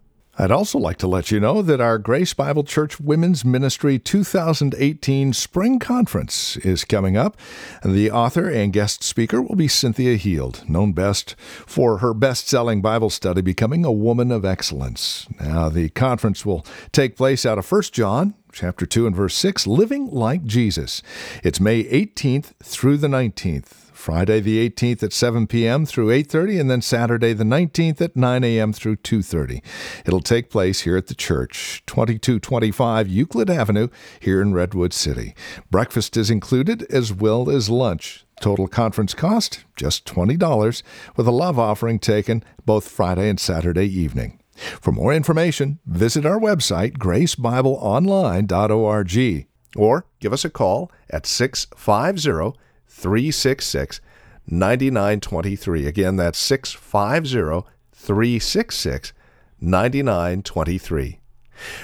I'd 0.41 0.49
also 0.49 0.79
like 0.79 0.97
to 0.97 1.07
let 1.07 1.29
you 1.29 1.39
know 1.39 1.61
that 1.61 1.79
our 1.79 1.99
Grace 1.99 2.33
Bible 2.33 2.63
Church 2.63 2.99
Women's 2.99 3.45
Ministry 3.45 3.99
2018 3.99 5.33
Spring 5.33 5.77
Conference 5.77 6.57
is 6.57 6.83
coming 6.83 7.15
up. 7.15 7.37
The 7.85 8.09
author 8.09 8.49
and 8.49 8.73
guest 8.73 9.03
speaker 9.03 9.39
will 9.39 9.53
be 9.53 9.67
Cynthia 9.67 10.15
Heald, 10.15 10.67
known 10.67 10.93
best 10.93 11.35
for 11.67 11.99
her 11.99 12.15
best 12.15 12.47
selling 12.47 12.81
Bible 12.81 13.11
study, 13.11 13.41
Becoming 13.41 13.85
a 13.85 13.91
Woman 13.91 14.31
of 14.31 14.43
Excellence. 14.43 15.27
Now, 15.39 15.69
the 15.69 15.89
conference 15.89 16.43
will 16.43 16.65
take 16.91 17.15
place 17.15 17.45
out 17.45 17.59
of 17.59 17.71
1 17.71 17.83
John 17.91 18.33
chapter 18.51 18.87
2 18.87 19.05
and 19.05 19.15
verse 19.15 19.35
6, 19.35 19.67
Living 19.67 20.09
Like 20.09 20.43
Jesus. 20.45 21.03
It's 21.43 21.59
May 21.59 21.83
18th 21.83 22.53
through 22.63 22.97
the 22.97 23.07
19th. 23.07 23.80
Friday 24.01 24.39
the 24.39 24.67
18th 24.67 25.03
at 25.03 25.13
7 25.13 25.45
p.m. 25.45 25.85
through 25.85 26.07
8:30 26.07 26.59
and 26.59 26.71
then 26.71 26.81
Saturday 26.81 27.33
the 27.33 27.43
19th 27.43 28.01
at 28.01 28.15
9 28.15 28.43
a.m. 28.43 28.73
through 28.73 28.95
2:30. 28.95 29.61
It'll 30.07 30.21
take 30.21 30.49
place 30.49 30.81
here 30.81 30.97
at 30.97 31.05
the 31.05 31.13
church, 31.13 31.83
2225 31.85 33.07
Euclid 33.07 33.51
Avenue 33.51 33.89
here 34.19 34.41
in 34.41 34.53
Redwood 34.53 34.91
City. 34.91 35.35
Breakfast 35.69 36.17
is 36.17 36.31
included 36.31 36.81
as 36.91 37.13
well 37.13 37.47
as 37.47 37.69
lunch. 37.69 38.25
Total 38.39 38.67
conference 38.67 39.13
cost 39.13 39.65
just 39.75 40.03
$20 40.05 40.81
with 41.15 41.27
a 41.27 41.31
love 41.31 41.59
offering 41.59 41.99
taken 41.99 42.43
both 42.65 42.87
Friday 42.87 43.29
and 43.29 43.39
Saturday 43.39 43.85
evening. 43.85 44.39
For 44.55 44.91
more 44.91 45.13
information, 45.13 45.77
visit 45.85 46.25
our 46.25 46.39
website 46.39 46.97
gracebibleonline.org 46.97 49.47
or 49.75 50.05
give 50.19 50.33
us 50.33 50.43
a 50.43 50.49
call 50.49 50.91
at 51.11 51.27
650 51.27 52.57
366 52.91 54.01
9923. 54.47 55.87
Again, 55.87 56.17
that's 56.17 56.37
650 56.37 57.67
366 57.93 59.13
9923. 59.59 61.19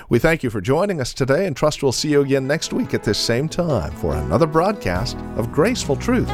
We 0.10 0.20
thank 0.20 0.44
you 0.44 0.50
for 0.50 0.60
joining 0.60 1.00
us 1.00 1.14
today 1.14 1.46
and 1.46 1.56
trust 1.56 1.84
we'll 1.84 1.92
see 1.92 2.10
you 2.10 2.22
again 2.22 2.48
next 2.48 2.74
week 2.74 2.94
at 2.94 3.04
this 3.04 3.20
same 3.20 3.48
time 3.48 3.92
for 3.94 4.16
another 4.16 4.48
broadcast 4.48 5.18
of 5.36 5.52
Graceful 5.52 5.96
Truth. 5.96 6.30